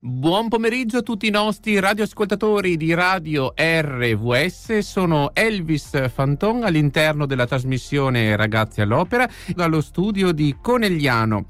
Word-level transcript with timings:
Buon 0.00 0.46
pomeriggio 0.46 0.98
a 0.98 1.02
tutti 1.02 1.26
i 1.26 1.30
nostri 1.30 1.80
radioascoltatori 1.80 2.76
di 2.76 2.94
Radio 2.94 3.52
RVS, 3.56 4.78
sono 4.78 5.30
Elvis 5.34 6.08
Fanton 6.10 6.62
all'interno 6.62 7.26
della 7.26 7.48
trasmissione 7.48 8.36
Ragazzi 8.36 8.80
all'Opera 8.80 9.28
dallo 9.56 9.80
studio 9.80 10.30
di 10.30 10.54
Conegliano. 10.62 11.46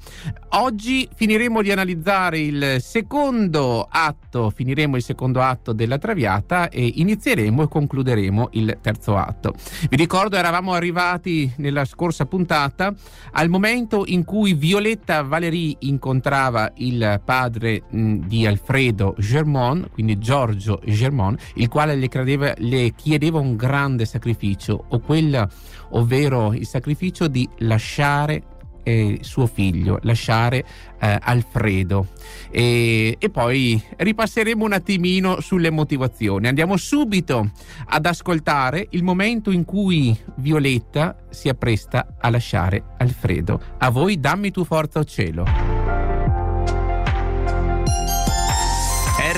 Oggi 0.53 1.07
finiremo 1.13 1.61
di 1.61 1.71
analizzare 1.71 2.39
il 2.39 2.77
secondo 2.79 3.87
atto, 3.87 4.49
finiremo 4.49 4.95
il 4.95 5.03
secondo 5.03 5.41
atto 5.41 5.71
della 5.71 5.99
Traviata 5.99 6.69
e 6.69 6.93
inizieremo 6.95 7.61
e 7.61 7.67
concluderemo 7.67 8.49
il 8.53 8.79
terzo 8.81 9.15
atto. 9.15 9.53
Vi 9.87 9.95
ricordo 9.95 10.37
eravamo 10.37 10.73
arrivati 10.73 11.53
nella 11.57 11.85
scorsa 11.85 12.25
puntata 12.25 12.95
al 13.33 13.47
momento 13.47 14.05
in 14.07 14.25
cui 14.25 14.55
Violetta 14.55 15.21
Valerie 15.21 15.75
incontrava 15.81 16.71
il 16.77 17.21
padre 17.23 17.83
mh, 17.87 18.15
di 18.25 18.38
Alfredo 18.45 19.15
Germont, 19.17 19.89
quindi 19.91 20.17
Giorgio 20.17 20.81
Germont, 20.85 21.39
il 21.55 21.67
quale 21.67 21.95
le, 21.95 22.07
credeva, 22.07 22.53
le 22.57 22.93
chiedeva 22.95 23.39
un 23.39 23.55
grande 23.55 24.05
sacrificio, 24.05 24.85
quella, 25.03 25.47
ovvero 25.91 26.53
il 26.53 26.65
sacrificio 26.65 27.27
di 27.27 27.47
lasciare 27.59 28.57
eh, 28.89 29.19
suo 29.21 29.45
figlio, 29.45 29.99
lasciare 30.01 30.65
eh, 30.99 31.17
Alfredo. 31.21 32.07
E, 32.49 33.15
e, 33.19 33.29
poi 33.29 33.81
ripasseremo 33.97 34.65
un 34.65 34.73
attimino 34.73 35.41
sulle 35.41 35.69
motivazioni. 35.69 36.47
Andiamo 36.47 36.77
subito 36.77 37.51
ad 37.85 38.05
ascoltare 38.05 38.87
il 38.91 39.03
momento 39.03 39.51
in 39.51 39.65
cui 39.65 40.17
Violetta 40.37 41.15
si 41.29 41.49
appresta 41.49 42.15
a 42.19 42.29
lasciare 42.29 42.83
Alfredo. 42.97 43.61
A 43.77 43.89
voi 43.89 44.19
dammi 44.19 44.51
tu 44.51 44.63
forza 44.63 44.99
o 44.99 45.03
cielo. 45.03 45.45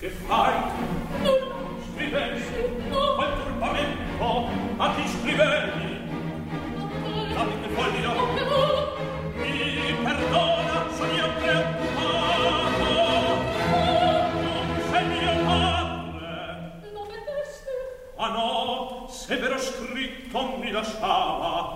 che 0.00 0.08
fai? 0.08 0.54
Non 1.20 1.78
scriversi, 1.92 2.88
no! 2.88 3.14
Quel 3.16 3.32
turbamento 3.42 4.48
a 4.78 4.94
chi 4.94 5.06
scrivevi? 5.06 5.88
Capite 7.34 7.68
fogli 7.68 8.00
no? 8.00 8.14
Mi 9.34 9.94
perdona, 10.02 10.86
sono 10.94 11.12
io 11.12 11.28
preoccupato 11.34 12.84
Non 14.32 14.80
sei 14.90 15.06
mio 15.06 15.44
padre 15.44 16.80
Lo 16.94 17.02
vedeste? 17.04 17.70
Ah 18.16 18.28
no, 18.30 19.06
se 19.10 19.36
vero 19.36 19.58
scritto 19.58 20.56
mi 20.56 20.70
lasciava 20.70 21.69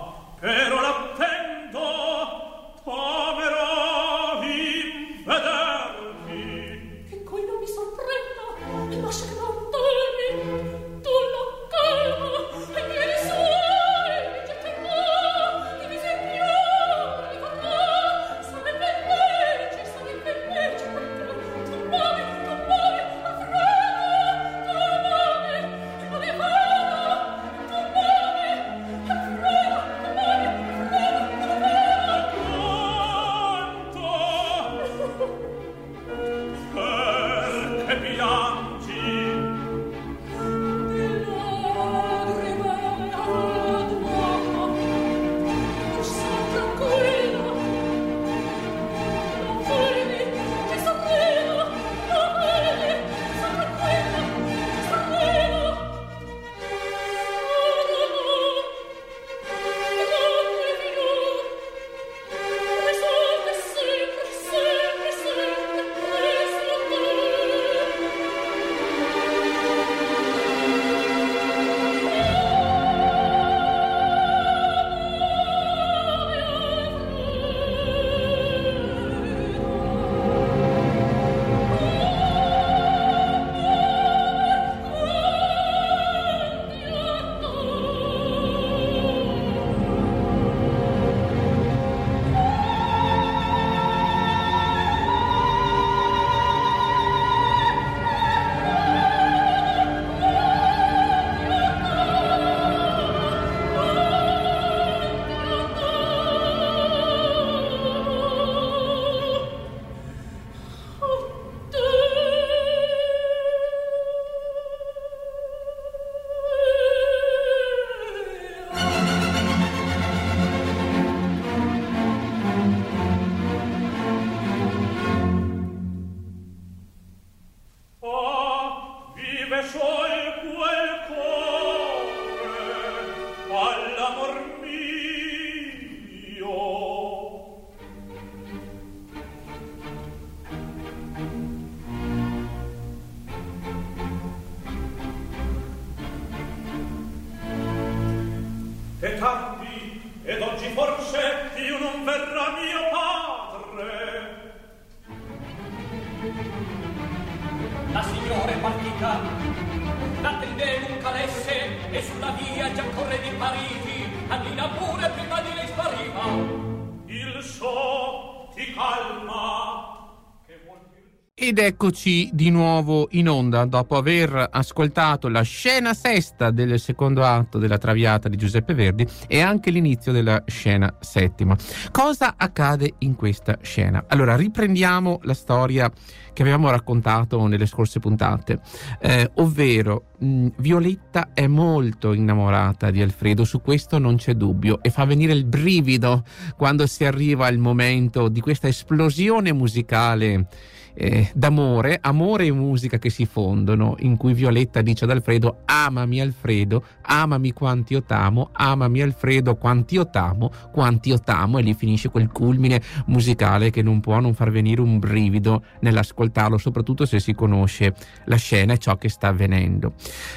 eccoci 171.85 172.31
di 172.33 172.49
nuovo 172.49 173.09
in 173.11 173.29
onda 173.29 173.63
dopo 173.65 173.95
aver 173.95 174.47
ascoltato 174.51 175.27
la 175.27 175.43
scena 175.43 175.93
sesta 175.93 176.49
del 176.49 176.79
secondo 176.79 177.23
atto 177.23 177.59
della 177.59 177.77
Traviata 177.77 178.27
di 178.27 178.37
Giuseppe 178.37 178.73
Verdi 178.73 179.05
e 179.27 179.39
anche 179.41 179.69
l'inizio 179.69 180.11
della 180.11 180.43
scena 180.47 180.91
settima. 180.99 181.55
Cosa 181.91 182.33
accade 182.37 182.95
in 182.99 183.13
questa 183.13 183.59
scena? 183.61 184.05
Allora, 184.07 184.35
riprendiamo 184.35 185.19
la 185.25 185.35
storia 185.35 185.91
che 186.33 186.41
avevamo 186.41 186.71
raccontato 186.71 187.45
nelle 187.45 187.67
scorse 187.67 187.99
puntate, 187.99 188.59
eh, 188.99 189.29
ovvero 189.35 190.07
mh, 190.17 190.47
Violetta 190.57 191.29
è 191.35 191.45
molto 191.45 192.13
innamorata 192.13 192.89
di 192.89 193.01
Alfredo, 193.03 193.43
su 193.43 193.61
questo 193.61 193.99
non 193.99 194.17
c'è 194.17 194.33
dubbio, 194.33 194.81
e 194.81 194.89
fa 194.89 195.05
venire 195.05 195.33
il 195.33 195.45
brivido 195.45 196.23
quando 196.57 196.87
si 196.87 197.05
arriva 197.05 197.45
al 197.45 197.59
momento 197.59 198.27
di 198.27 198.41
questa 198.41 198.67
esplosione 198.67 199.53
musicale 199.53 200.47
eh, 200.95 201.29
d'amore, 201.33 201.99
amore 202.01 202.45
e 202.45 202.51
musica 202.51 202.97
che 202.97 203.09
si 203.09 203.25
fondono, 203.25 203.95
in 203.99 204.17
cui 204.17 204.33
Violetta 204.33 204.81
dice 204.81 205.03
ad 205.03 205.11
Alfredo 205.11 205.59
amami 205.65 206.21
Alfredo, 206.21 206.83
amami 207.01 207.51
quanti 207.51 207.93
io 207.93 208.03
t'amo, 208.03 208.49
amami 208.51 209.01
Alfredo 209.01 209.55
quanti 209.55 209.95
io 209.95 210.09
t'amo, 210.09 210.51
quanti 210.71 211.09
io 211.09 211.19
t'amo 211.19 211.59
e 211.59 211.61
lì 211.61 211.73
finisce 211.73 212.09
quel 212.09 212.29
culmine 212.31 212.81
musicale 213.07 213.69
che 213.69 213.81
non 213.81 213.99
può 213.99 214.19
non 214.19 214.33
far 214.33 214.51
venire 214.51 214.81
un 214.81 214.97
brivido 214.99 215.63
nell'ascoltarlo, 215.81 216.57
soprattutto 216.57 217.05
se 217.05 217.19
si 217.19 217.33
conosce 217.33 217.93
la 218.25 218.37
scena 218.37 218.73
e 218.73 218.77
ciò 218.77 218.97
che 218.97 219.09
sta 219.09 219.27
avvenendo. 219.27 219.93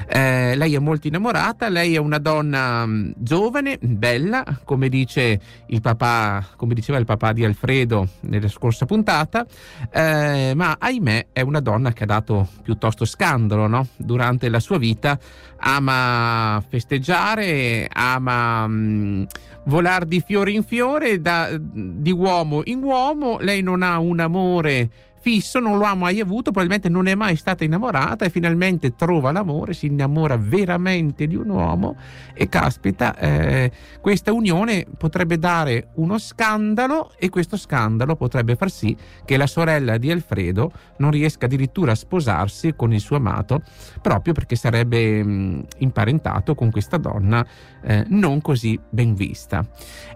Eh, 0.09 0.55
lei 0.57 0.75
è 0.75 0.79
molto 0.79 1.07
innamorata, 1.07 1.69
lei 1.69 1.95
è 1.95 1.99
una 1.99 2.19
donna 2.19 2.85
mm, 2.85 3.11
giovane, 3.17 3.79
bella, 3.81 4.45
come 4.65 4.89
dice 4.89 5.41
il 5.67 5.81
papà, 5.81 6.47
come 6.57 6.75
diceva 6.75 6.99
il 6.99 7.05
papà 7.05 7.33
di 7.33 7.45
Alfredo 7.45 8.09
nella 8.21 8.49
scorsa 8.49 8.87
puntata, 8.87 9.47
eh, 9.91 10.48
eh, 10.51 10.55
ma 10.55 10.77
ahimè 10.79 11.29
è 11.33 11.41
una 11.41 11.61
donna 11.61 11.93
che 11.93 12.05
ha 12.05 12.07
dato 12.07 12.49
piuttosto 12.63 13.05
scandalo 13.05 13.67
no? 13.67 13.87
durante 13.97 14.49
la 14.49 14.61
sua 14.61 14.79
vita, 14.79 15.19
ama 15.59 16.63
festeggiare, 16.67 17.89
ama 17.93 18.67
mh, 18.67 18.73
mm, 18.73 19.23
volare 19.65 20.07
di 20.07 20.23
fiore 20.25 20.53
in 20.53 20.63
fiore, 20.63 21.21
da, 21.21 21.51
di 21.59 22.11
uomo 22.11 22.63
in 22.65 22.83
uomo, 22.83 23.39
lei 23.41 23.63
non 23.63 23.83
ha 23.83 23.99
un 23.99 24.21
amore 24.21 24.91
fisso, 25.21 25.59
non 25.59 25.79
lo 25.79 25.85
ha 25.85 25.95
mai 25.95 26.21
avuto, 26.21 26.51
probabilmente 26.51 26.89
non 26.89 27.07
è 27.07 27.15
mai 27.15 27.37
stata 27.37 27.65
innamorata 27.65 28.25
e 28.25 28.31
finalmente 28.31 28.95
trova 28.95 29.33
l'amore, 29.33 29.73
si 29.73 29.87
innamora 29.87 30.37
veramente 30.37 31.27
di 31.27 31.35
un 31.35 31.49
uomo 31.49 31.97
e 32.35 32.49
caspita, 32.49 33.17
eh, 33.17 33.71
questa 34.01 34.33
unione 34.33 34.87
potrebbe 34.97 35.39
dare 35.39 35.89
uno 35.95 36.19
scandalo 36.19 37.13
e 37.19 37.29
questo 37.29 37.57
scandalo 37.57 38.17
potrebbe 38.17 38.55
far 38.55 38.71
sì 38.71 38.97
che 39.25 39.37
la 39.37 39.47
sorella 39.47 39.99
di 39.99 40.11
Alfredo 40.11 40.71
non 40.99 41.11
riesca 41.11 41.47
addirittura 41.47 41.93
a 41.93 41.97
sposarsi 41.97 42.75
con 42.75 42.93
il 42.93 43.01
suo 43.01 43.17
amato 43.17 43.63
proprio 44.01 44.33
perché 44.33 44.57
sarebbe 44.57 45.23
mh, 45.23 45.67
imparentato 45.79 46.55
con 46.55 46.71
questa 46.71 46.97
donna 46.97 47.45
eh, 47.83 48.05
non 48.09 48.41
così 48.41 48.79
ben 48.89 49.15
vista. 49.15 49.67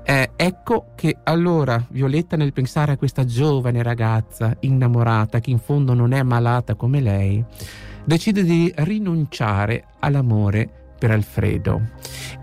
Eh, 0.05 0.31
ecco 0.37 0.93
che 0.95 1.19
allora 1.25 1.85
Violetta 1.91 2.37
nel 2.37 2.53
pensare 2.53 2.93
a 2.93 2.97
questa 2.97 3.25
giovane 3.25 3.83
ragazza 3.83 4.57
innamorata 4.61 4.92
che 5.41 5.51
in 5.51 5.59
fondo 5.59 5.95
non 5.95 6.13
è 6.13 6.23
malata 6.23 6.75
come 6.75 7.01
lei, 7.01 7.45
decide 8.05 8.45
di 8.45 8.73
rinunciare 8.77 9.85
all'amore 10.01 10.69
per 10.99 11.11
Alfredo. 11.11 11.81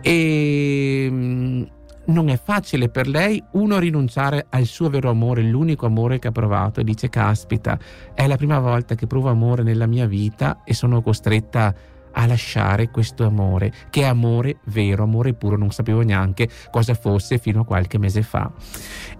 E 0.02 1.08
mm, 1.10 1.64
non 2.06 2.30
è 2.30 2.40
facile 2.42 2.90
per 2.90 3.08
lei 3.08 3.42
uno 3.52 3.80
rinunciare 3.80 4.46
al 4.50 4.66
suo 4.66 4.90
vero 4.90 5.10
amore, 5.10 5.44
l'unico 5.44 5.86
amore 5.86 6.20
che 6.20 6.28
ha 6.28 6.32
provato 6.32 6.80
e 6.80 6.84
dice 6.84 7.10
caspita, 7.10 7.78
è 8.14 8.28
la 8.28 8.36
prima 8.36 8.60
volta 8.60 8.96
che 8.96 9.08
provo 9.08 9.30
amore 9.30 9.64
nella 9.64 9.86
mia 9.86 10.08
vita 10.08 10.62
e 10.64 10.74
sono 10.74 11.02
costretta 11.02 11.74
a 12.14 12.26
lasciare 12.26 12.90
questo 12.90 13.26
amore, 13.26 13.72
che 13.90 14.02
è 14.02 14.06
amore 14.06 14.58
vero, 14.66 15.04
amore 15.04 15.34
puro, 15.34 15.58
non 15.58 15.72
sapevo 15.72 16.02
neanche 16.02 16.50
cosa 16.72 16.94
fosse 16.94 17.38
fino 17.38 17.62
a 17.62 17.66
qualche 17.66 17.98
mese 17.98 18.22
fa. 18.22 18.52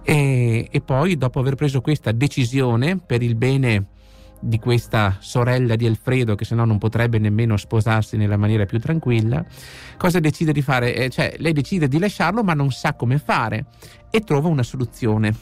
E, 0.02 0.68
e 0.70 0.80
poi, 0.80 1.16
dopo 1.16 1.40
aver 1.40 1.54
preso 1.54 1.80
questa 1.80 2.12
decisione 2.12 2.98
per 2.98 3.22
il 3.22 3.34
bene 3.34 3.86
di 4.40 4.58
questa 4.58 5.16
sorella 5.20 5.76
di 5.76 5.86
Alfredo, 5.86 6.34
che 6.34 6.44
se 6.44 6.54
no 6.54 6.64
non 6.64 6.78
potrebbe 6.78 7.18
nemmeno 7.18 7.56
sposarsi 7.56 8.16
nella 8.16 8.38
maniera 8.38 8.64
più 8.64 8.78
tranquilla, 8.78 9.44
cosa 9.98 10.18
decide 10.18 10.52
di 10.52 10.62
fare? 10.62 10.94
Eh, 10.94 11.10
cioè, 11.10 11.34
lei 11.38 11.52
decide 11.52 11.88
di 11.88 11.98
lasciarlo, 11.98 12.42
ma 12.42 12.54
non 12.54 12.70
sa 12.72 12.94
come 12.94 13.18
fare 13.18 13.66
e 14.10 14.20
trova 14.20 14.48
una 14.48 14.62
soluzione. 14.62 15.34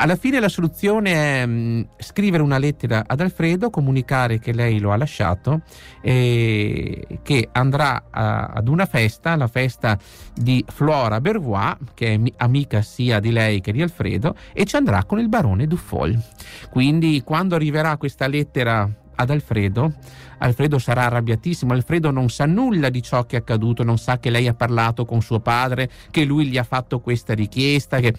Alla 0.00 0.16
fine 0.16 0.38
la 0.38 0.48
soluzione 0.48 1.12
è 1.12 1.46
mm, 1.46 1.82
scrivere 1.98 2.42
una 2.42 2.58
lettera 2.58 3.04
ad 3.06 3.20
Alfredo, 3.20 3.68
comunicare 3.68 4.38
che 4.38 4.52
lei 4.52 4.78
lo 4.78 4.92
ha 4.92 4.96
lasciato 4.96 5.62
e 6.00 7.18
che 7.22 7.48
andrà 7.50 8.04
a, 8.10 8.46
ad 8.46 8.68
una 8.68 8.86
festa, 8.86 9.34
la 9.34 9.48
festa 9.48 9.98
di 10.34 10.64
Flora 10.68 11.20
Bervois, 11.20 11.76
che 11.94 12.14
è 12.14 12.32
amica 12.36 12.80
sia 12.82 13.18
di 13.18 13.32
lei 13.32 13.60
che 13.60 13.72
di 13.72 13.82
Alfredo, 13.82 14.36
e 14.52 14.64
ci 14.66 14.76
andrà 14.76 15.04
con 15.04 15.18
il 15.18 15.28
barone 15.28 15.66
Duffol. 15.66 16.16
Quindi 16.70 17.22
quando 17.24 17.56
arriverà 17.56 17.96
questa 17.96 18.28
lettera 18.28 18.88
ad 19.16 19.30
Alfredo, 19.30 19.94
Alfredo 20.38 20.78
sarà 20.78 21.04
arrabbiatissimo, 21.04 21.72
Alfredo 21.72 22.10
non 22.10 22.28
sa 22.28 22.46
nulla 22.46 22.88
di 22.88 23.02
ciò 23.02 23.24
che 23.26 23.36
è 23.36 23.38
accaduto, 23.40 23.82
non 23.84 23.98
sa 23.98 24.18
che 24.18 24.30
lei 24.30 24.48
ha 24.48 24.54
parlato 24.54 25.04
con 25.04 25.20
suo 25.20 25.40
padre, 25.40 25.90
che 26.10 26.24
lui 26.24 26.46
gli 26.46 26.58
ha 26.58 26.64
fatto 26.64 27.00
questa 27.00 27.34
richiesta, 27.34 28.00
che... 28.00 28.14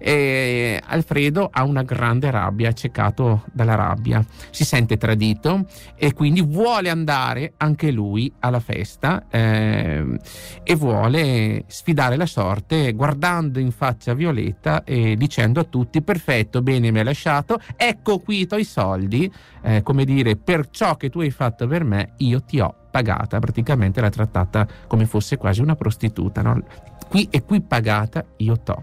E 0.00 0.80
Alfredo 0.84 1.48
ha 1.52 1.64
una 1.64 1.82
grande 1.82 2.30
rabbia, 2.30 2.68
accecato 2.68 3.42
dalla 3.52 3.74
rabbia, 3.74 4.24
si 4.50 4.64
sente 4.64 4.96
tradito 4.96 5.66
e 5.96 6.12
quindi 6.12 6.40
vuole 6.40 6.88
andare 6.88 7.54
anche 7.56 7.90
lui 7.90 8.32
alla 8.38 8.60
festa 8.60 9.26
eh, 9.28 10.18
e 10.62 10.74
vuole 10.76 11.64
sfidare 11.66 12.16
la 12.16 12.26
sorte 12.26 12.92
guardando 12.92 13.58
in 13.58 13.72
faccia 13.72 14.14
Violetta 14.14 14.84
e 14.84 15.16
dicendo 15.16 15.60
a 15.60 15.64
tutti 15.64 16.00
perfetto, 16.00 16.62
bene 16.62 16.92
mi 16.92 16.98
hai 16.98 17.04
lasciato, 17.04 17.58
ecco 17.76 18.20
qui 18.20 18.40
i 18.40 18.46
tuoi 18.46 18.64
soldi, 18.64 19.30
eh, 19.62 19.82
come 19.82 20.04
dire 20.04 20.36
per 20.36 20.68
ciò 20.70 20.96
che 20.96 21.10
tu 21.10 21.20
hai 21.20 21.30
fatto 21.30 21.57
per 21.66 21.84
me 21.84 22.12
io 22.18 22.42
ti 22.42 22.60
ho 22.60 22.74
pagata, 22.90 23.38
praticamente 23.38 24.00
l'ha 24.00 24.10
trattata 24.10 24.66
come 24.86 25.06
fosse 25.06 25.36
quasi 25.36 25.60
una 25.60 25.74
prostituta, 25.74 26.42
no? 26.42 26.62
qui 27.08 27.26
e 27.30 27.42
qui 27.42 27.60
pagata 27.60 28.24
io 28.38 28.58
t'ho. 28.58 28.82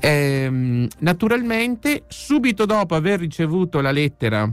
Ehm, 0.00 0.88
naturalmente, 0.98 2.04
subito 2.08 2.66
dopo 2.66 2.94
aver 2.94 3.20
ricevuto 3.20 3.80
la 3.80 3.90
lettera 3.90 4.52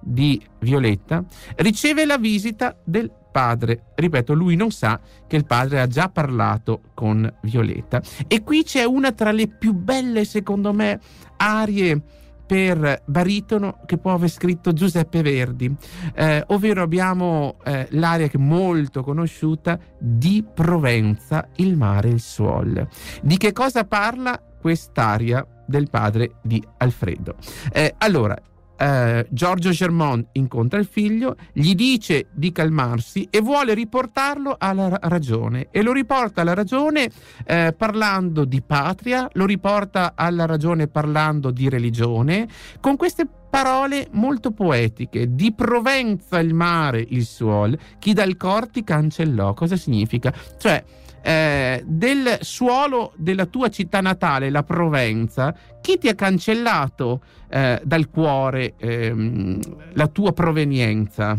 di 0.00 0.40
Violetta, 0.58 1.22
riceve 1.56 2.04
la 2.04 2.18
visita 2.18 2.76
del 2.82 3.10
padre. 3.30 3.84
Ripeto, 3.94 4.34
lui 4.34 4.56
non 4.56 4.70
sa 4.70 5.00
che 5.26 5.36
il 5.36 5.44
padre 5.44 5.80
ha 5.80 5.86
già 5.86 6.08
parlato 6.08 6.82
con 6.94 7.30
Violetta. 7.42 8.02
E 8.26 8.42
qui 8.42 8.64
c'è 8.64 8.84
una 8.84 9.12
tra 9.12 9.30
le 9.30 9.46
più 9.46 9.72
belle, 9.72 10.24
secondo 10.24 10.72
me, 10.72 10.98
arie 11.36 12.02
per 12.50 13.02
baritono 13.04 13.78
che 13.86 13.96
può 13.96 14.12
aver 14.14 14.28
scritto 14.28 14.72
Giuseppe 14.72 15.22
Verdi, 15.22 15.72
eh, 16.16 16.42
ovvero 16.48 16.82
abbiamo 16.82 17.58
eh, 17.62 17.86
l'aria 17.90 18.26
che 18.26 18.38
è 18.38 18.40
molto 18.40 19.04
conosciuta 19.04 19.78
di 19.96 20.44
Provenza, 20.52 21.46
il 21.56 21.76
mare 21.76 22.08
e 22.08 22.12
il 22.14 22.20
suol. 22.20 22.88
Di 23.22 23.36
che 23.36 23.52
cosa 23.52 23.84
parla 23.84 24.42
quest'aria 24.60 25.46
del 25.64 25.88
padre 25.88 26.38
di 26.42 26.60
Alfredo. 26.78 27.36
Eh, 27.72 27.94
allora, 27.98 28.36
eh, 28.80 29.26
Giorgio 29.28 29.70
Germont 29.70 30.28
incontra 30.32 30.78
il 30.78 30.86
figlio, 30.86 31.36
gli 31.52 31.74
dice 31.74 32.28
di 32.32 32.50
calmarsi 32.50 33.28
e 33.30 33.40
vuole 33.40 33.74
riportarlo 33.74 34.56
alla 34.58 34.98
ragione 35.02 35.68
e 35.70 35.82
lo 35.82 35.92
riporta 35.92 36.40
alla 36.40 36.54
ragione 36.54 37.10
eh, 37.44 37.74
parlando 37.76 38.44
di 38.44 38.62
patria, 38.62 39.28
lo 39.34 39.44
riporta 39.44 40.12
alla 40.14 40.46
ragione 40.46 40.88
parlando 40.88 41.50
di 41.50 41.68
religione, 41.68 42.48
con 42.80 42.96
queste 42.96 43.26
parole 43.50 44.08
molto 44.12 44.52
poetiche. 44.52 45.34
Di 45.34 45.52
Provenza 45.52 46.38
il 46.38 46.54
mare, 46.54 47.04
il 47.06 47.26
suol, 47.26 47.76
chi 47.98 48.14
dal 48.14 48.36
corti 48.36 48.82
cancellò. 48.82 49.52
Cosa 49.52 49.76
significa? 49.76 50.32
Cioè, 50.56 50.82
eh, 51.22 51.82
del 51.84 52.38
suolo 52.40 53.12
della 53.16 53.46
tua 53.46 53.68
città 53.68 54.00
natale, 54.00 54.50
la 54.50 54.62
Provenza, 54.62 55.54
chi 55.80 55.98
ti 55.98 56.08
ha 56.08 56.14
cancellato 56.14 57.22
eh, 57.48 57.80
dal 57.84 58.08
cuore 58.08 58.74
ehm, 58.78 59.60
la 59.94 60.06
tua 60.08 60.32
provenienza? 60.32 61.38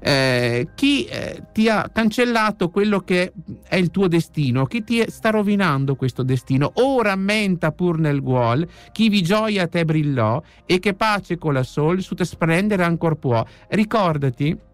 Eh, 0.00 0.68
chi 0.74 1.04
eh, 1.06 1.42
ti 1.52 1.68
ha 1.68 1.90
cancellato 1.92 2.70
quello 2.70 3.00
che 3.00 3.32
è 3.64 3.76
il 3.76 3.90
tuo 3.90 4.08
destino? 4.08 4.66
Chi 4.66 4.84
ti 4.84 5.04
sta 5.08 5.30
rovinando 5.30 5.96
questo 5.96 6.22
destino? 6.22 6.70
O 6.74 7.02
rammenta 7.02 7.72
pur 7.72 7.98
nel 7.98 8.20
guol, 8.20 8.66
chi 8.92 9.08
vi 9.08 9.22
gioia 9.22 9.66
te 9.66 9.84
brillò 9.84 10.40
e 10.64 10.78
che 10.78 10.94
pace 10.94 11.38
con 11.38 11.54
la 11.54 11.62
sol 11.62 12.00
su 12.02 12.14
te 12.14 12.24
sprendere 12.24 12.84
ancor 12.84 13.16
può. 13.16 13.44
Ricordati 13.68 14.66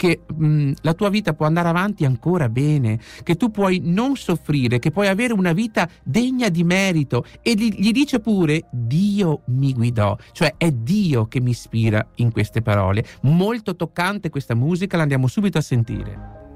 che 0.00 0.22
mh, 0.34 0.72
la 0.80 0.94
tua 0.94 1.10
vita 1.10 1.34
può 1.34 1.44
andare 1.44 1.68
avanti 1.68 2.06
ancora 2.06 2.48
bene, 2.48 2.98
che 3.22 3.34
tu 3.34 3.50
puoi 3.50 3.82
non 3.84 4.16
soffrire, 4.16 4.78
che 4.78 4.90
puoi 4.90 5.08
avere 5.08 5.34
una 5.34 5.52
vita 5.52 5.86
degna 6.02 6.48
di 6.48 6.64
merito 6.64 7.26
e 7.42 7.52
gli, 7.52 7.74
gli 7.76 7.90
dice 7.90 8.18
pure 8.18 8.62
Dio 8.72 9.42
mi 9.48 9.74
guidò, 9.74 10.16
cioè 10.32 10.54
è 10.56 10.70
Dio 10.70 11.26
che 11.26 11.42
mi 11.42 11.50
ispira 11.50 12.02
in 12.14 12.32
queste 12.32 12.62
parole. 12.62 13.04
Molto 13.24 13.76
toccante 13.76 14.30
questa 14.30 14.54
musica, 14.54 14.96
la 14.96 15.02
andiamo 15.02 15.26
subito 15.26 15.58
a 15.58 15.60
sentire. 15.60 16.49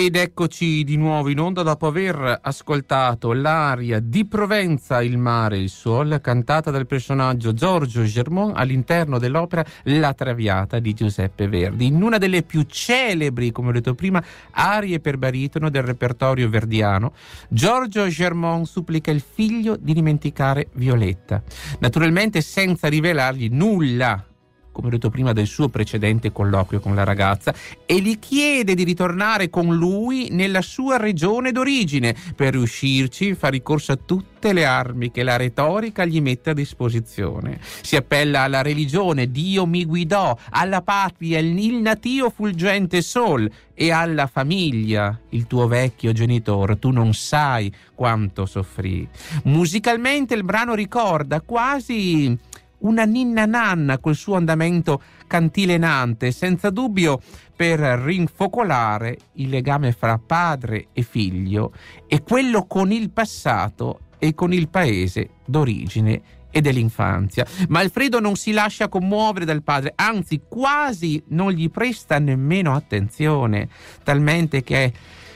Ed 0.00 0.16
eccoci 0.16 0.82
di 0.82 0.96
nuovo 0.96 1.28
in 1.28 1.38
onda 1.38 1.62
dopo 1.62 1.86
aver 1.86 2.38
ascoltato 2.40 3.34
l'aria 3.34 4.00
di 4.00 4.24
Provenza, 4.24 5.02
il 5.02 5.18
mare 5.18 5.56
e 5.56 5.60
il 5.60 5.68
sol, 5.68 6.20
cantata 6.22 6.70
dal 6.70 6.86
personaggio 6.86 7.52
Giorgio 7.52 8.04
Germont 8.04 8.56
all'interno 8.56 9.18
dell'opera 9.18 9.62
La 9.82 10.14
Traviata 10.14 10.78
di 10.78 10.94
Giuseppe 10.94 11.48
Verdi, 11.48 11.84
in 11.84 12.00
una 12.00 12.16
delle 12.16 12.44
più 12.44 12.62
celebri, 12.62 13.52
come 13.52 13.68
ho 13.68 13.72
detto 13.72 13.94
prima, 13.94 14.24
arie 14.52 15.00
per 15.00 15.18
baritono 15.18 15.68
del 15.68 15.82
repertorio 15.82 16.48
verdiano. 16.48 17.12
Giorgio 17.50 18.08
Germont 18.08 18.64
supplica 18.64 19.10
il 19.10 19.20
figlio 19.20 19.76
di 19.78 19.92
dimenticare 19.92 20.68
Violetta, 20.72 21.42
naturalmente 21.80 22.40
senza 22.40 22.88
rivelargli 22.88 23.50
nulla 23.50 24.24
come 24.72 24.88
ho 24.88 24.90
detto 24.90 25.10
prima, 25.10 25.32
del 25.32 25.46
suo 25.46 25.68
precedente 25.68 26.32
colloquio 26.32 26.80
con 26.80 26.94
la 26.94 27.04
ragazza 27.04 27.54
e 27.86 28.00
gli 28.00 28.18
chiede 28.18 28.74
di 28.74 28.84
ritornare 28.84 29.50
con 29.50 29.74
lui 29.74 30.28
nella 30.30 30.62
sua 30.62 30.96
regione 30.96 31.52
d'origine. 31.52 32.14
Per 32.34 32.52
riuscirci 32.52 33.34
fa 33.34 33.48
ricorso 33.48 33.92
a 33.92 33.98
tutte 34.02 34.52
le 34.52 34.64
armi 34.64 35.10
che 35.10 35.22
la 35.22 35.36
retorica 35.36 36.04
gli 36.04 36.20
mette 36.20 36.50
a 36.50 36.54
disposizione. 36.54 37.58
Si 37.82 37.96
appella 37.96 38.42
alla 38.42 38.62
religione, 38.62 39.30
Dio 39.30 39.66
mi 39.66 39.84
guidò, 39.84 40.36
alla 40.50 40.82
patria, 40.82 41.38
il 41.38 41.74
natio 41.76 42.30
fulgente 42.30 43.02
sol 43.02 43.50
e 43.74 43.90
alla 43.90 44.26
famiglia, 44.26 45.18
il 45.30 45.46
tuo 45.46 45.66
vecchio 45.66 46.12
genitore, 46.12 46.78
tu 46.78 46.90
non 46.90 47.14
sai 47.14 47.72
quanto 47.94 48.44
soffrì. 48.46 49.08
Musicalmente 49.44 50.34
il 50.34 50.44
brano 50.44 50.74
ricorda 50.74 51.40
quasi 51.40 52.38
una 52.80 53.04
ninna 53.04 53.46
nanna 53.46 53.98
col 53.98 54.14
suo 54.14 54.36
andamento 54.36 55.02
cantilenante, 55.26 56.32
senza 56.32 56.70
dubbio 56.70 57.20
per 57.54 57.80
rinfocolare 57.80 59.18
il 59.34 59.48
legame 59.48 59.92
fra 59.92 60.18
padre 60.18 60.88
e 60.92 61.02
figlio 61.02 61.72
e 62.06 62.22
quello 62.22 62.66
con 62.66 62.90
il 62.92 63.10
passato 63.10 64.00
e 64.18 64.34
con 64.34 64.52
il 64.52 64.68
paese 64.68 65.30
d'origine 65.44 66.22
e 66.50 66.60
dell'infanzia. 66.60 67.46
Ma 67.68 67.80
Alfredo 67.80 68.20
non 68.20 68.36
si 68.36 68.52
lascia 68.52 68.88
commuovere 68.88 69.44
dal 69.44 69.62
padre, 69.62 69.92
anzi 69.94 70.42
quasi 70.48 71.22
non 71.28 71.52
gli 71.52 71.70
presta 71.70 72.18
nemmeno 72.18 72.74
attenzione, 72.74 73.68
talmente 74.02 74.62
che 74.62 74.84
è 74.84 74.92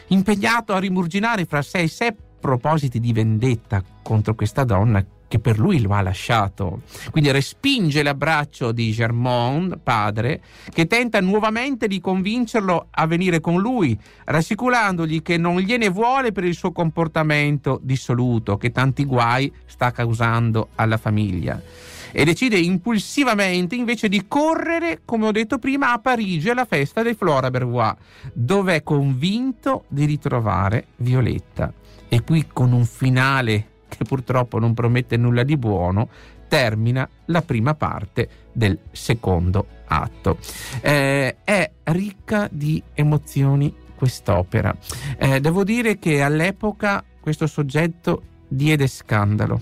impegnato 0.08 0.74
a 0.74 0.78
rimurginare 0.78 1.44
fra 1.44 1.62
sé 1.62 1.80
e 1.80 1.88
sé 1.88 2.16
propositi 2.40 3.00
di 3.00 3.12
vendetta 3.12 3.82
contro 4.02 4.34
questa 4.34 4.64
donna 4.64 5.04
che 5.34 5.40
per 5.40 5.58
lui 5.58 5.80
lo 5.80 5.90
ha 5.90 6.00
lasciato. 6.00 6.82
Quindi 7.10 7.32
respinge 7.32 8.04
l'abbraccio 8.04 8.70
di 8.70 8.92
Germont, 8.92 9.78
padre, 9.82 10.40
che 10.72 10.86
tenta 10.86 11.20
nuovamente 11.20 11.88
di 11.88 12.00
convincerlo 12.00 12.86
a 12.88 13.04
venire 13.08 13.40
con 13.40 13.60
lui, 13.60 13.98
rassicurandogli 14.26 15.22
che 15.22 15.36
non 15.36 15.58
gliene 15.58 15.88
vuole 15.88 16.30
per 16.30 16.44
il 16.44 16.54
suo 16.54 16.70
comportamento 16.70 17.80
dissoluto, 17.82 18.56
che 18.56 18.70
tanti 18.70 19.04
guai 19.04 19.52
sta 19.66 19.90
causando 19.90 20.68
alla 20.76 20.98
famiglia. 20.98 21.60
E 22.12 22.24
decide 22.24 22.56
impulsivamente 22.56 23.74
invece 23.74 24.08
di 24.08 24.26
correre, 24.28 25.00
come 25.04 25.26
ho 25.26 25.32
detto 25.32 25.58
prima, 25.58 25.92
a 25.92 25.98
Parigi 25.98 26.48
alla 26.48 26.64
festa 26.64 27.02
dei 27.02 27.14
Flora 27.14 27.50
Bervois, 27.50 27.96
dove 28.32 28.76
è 28.76 28.82
convinto 28.84 29.82
di 29.88 30.04
ritrovare 30.04 30.86
Violetta. 30.98 31.72
E 32.08 32.22
qui 32.22 32.46
con 32.52 32.70
un 32.70 32.84
finale 32.84 33.72
che 33.96 34.04
purtroppo 34.04 34.58
non 34.58 34.74
promette 34.74 35.16
nulla 35.16 35.42
di 35.42 35.56
buono, 35.56 36.08
termina 36.48 37.08
la 37.26 37.42
prima 37.42 37.74
parte 37.74 38.28
del 38.52 38.78
secondo 38.92 39.66
atto. 39.86 40.38
Eh, 40.80 41.36
è 41.42 41.70
ricca 41.84 42.48
di 42.50 42.82
emozioni 42.94 43.74
quest'opera. 43.94 44.74
Eh, 45.18 45.40
devo 45.40 45.64
dire 45.64 45.98
che 45.98 46.22
all'epoca 46.22 47.04
questo 47.20 47.46
soggetto 47.46 48.22
diede 48.48 48.86
scandalo. 48.86 49.60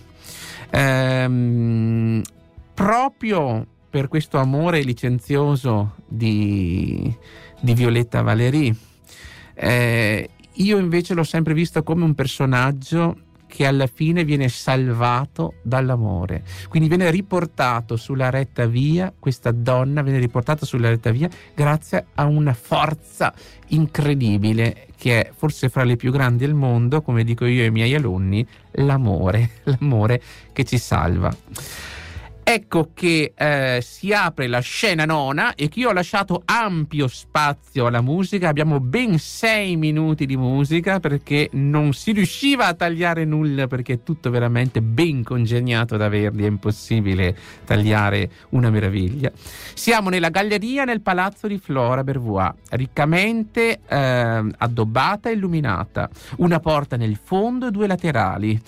Eh, 0.71 2.23
proprio 2.75 3.67
per 3.89 4.09
questo 4.09 4.39
amore 4.39 4.81
licenzioso 4.83 5.97
di, 6.07 7.15
di 7.61 7.75
Violetta 7.75 8.23
Valéry. 8.23 8.75
Eh, 9.55 10.31
io 10.57 10.79
invece 10.79 11.15
l'ho 11.15 11.25
sempre 11.25 11.55
visto 11.55 11.83
come 11.83 12.05
un 12.05 12.15
personaggio 12.15 13.17
che 13.53 13.67
alla 13.67 13.87
fine 13.87 14.25
viene 14.25 14.49
salvato 14.49 15.57
dall'amore. 15.61 16.43
Quindi 16.71 16.89
viene 16.89 17.11
riportato 17.11 17.97
sulla 17.97 18.31
retta 18.31 18.65
via, 18.65 19.13
questa 19.19 19.51
donna 19.51 20.01
viene 20.01 20.19
riportata 20.19 20.65
sulla 20.65 20.89
retta 20.89 21.11
via 21.11 21.29
grazie 21.55 22.07
a 22.15 22.25
una 22.25 22.55
forza 22.55 23.35
incredibile 23.69 24.87
che 24.97 25.27
è 25.27 25.31
forse 25.37 25.69
fra 25.69 25.85
le 25.85 25.97
più 25.97 26.11
grandi 26.11 26.45
al 26.45 26.55
mondo, 26.55 27.03
come 27.03 27.25
dico 27.25 27.45
io 27.45 27.63
ai 27.63 27.71
miei 27.71 27.95
alunni, 27.95 28.47
l'amore, 28.71 29.51
l'amore 29.65 30.23
che 30.55 30.65
ci 30.65 30.79
salva. 30.79 31.31
Ecco 32.45 32.91
che 32.93 33.35
eh, 33.37 33.79
si 33.83 34.13
apre 34.13 34.49
la 34.49 34.59
scena 34.59 35.05
nona 35.05 35.55
e 35.55 35.69
che 35.69 35.79
io 35.79 35.91
ho 35.91 35.93
lasciato 35.93 36.43
ampio 36.45 37.07
spazio 37.07 37.87
alla 37.87 38.01
musica, 38.01 38.49
abbiamo 38.49 38.81
ben 38.81 39.17
sei 39.21 39.77
minuti 39.77 40.27
di 40.27 40.37
musica 40.37 40.99
perché 40.99 41.51
non 41.53 41.93
si 41.93 42.11
riusciva 42.11 42.67
a 42.67 42.75
tagliare 42.75 43.25
nulla 43.25 43.69
perché 43.69 43.93
è 43.93 44.03
tutto 44.03 44.29
veramente 44.31 44.83
ben 44.83 45.23
congegnato 45.23 45.97
da 45.97 46.09
Verdi, 46.09 46.43
è 46.43 46.49
impossibile 46.49 47.37
tagliare 47.65 48.29
una 48.51 48.71
meraviglia. 48.71 49.31
Siamo 49.75 50.09
nella 50.09 50.31
galleria 50.31 50.83
nel 50.83 51.01
palazzo 51.01 51.47
di 51.47 51.59
Flora 51.59 52.03
Bervois, 52.03 52.55
riccamente 52.71 53.83
eh, 53.87 54.45
addobbata 54.59 55.31
e 55.31 55.35
illuminata, 55.35 56.11
una 56.39 56.59
porta 56.59 56.97
nel 56.97 57.17
fondo 57.23 57.69
e 57.69 57.71
due 57.71 57.87
laterali, 57.87 58.61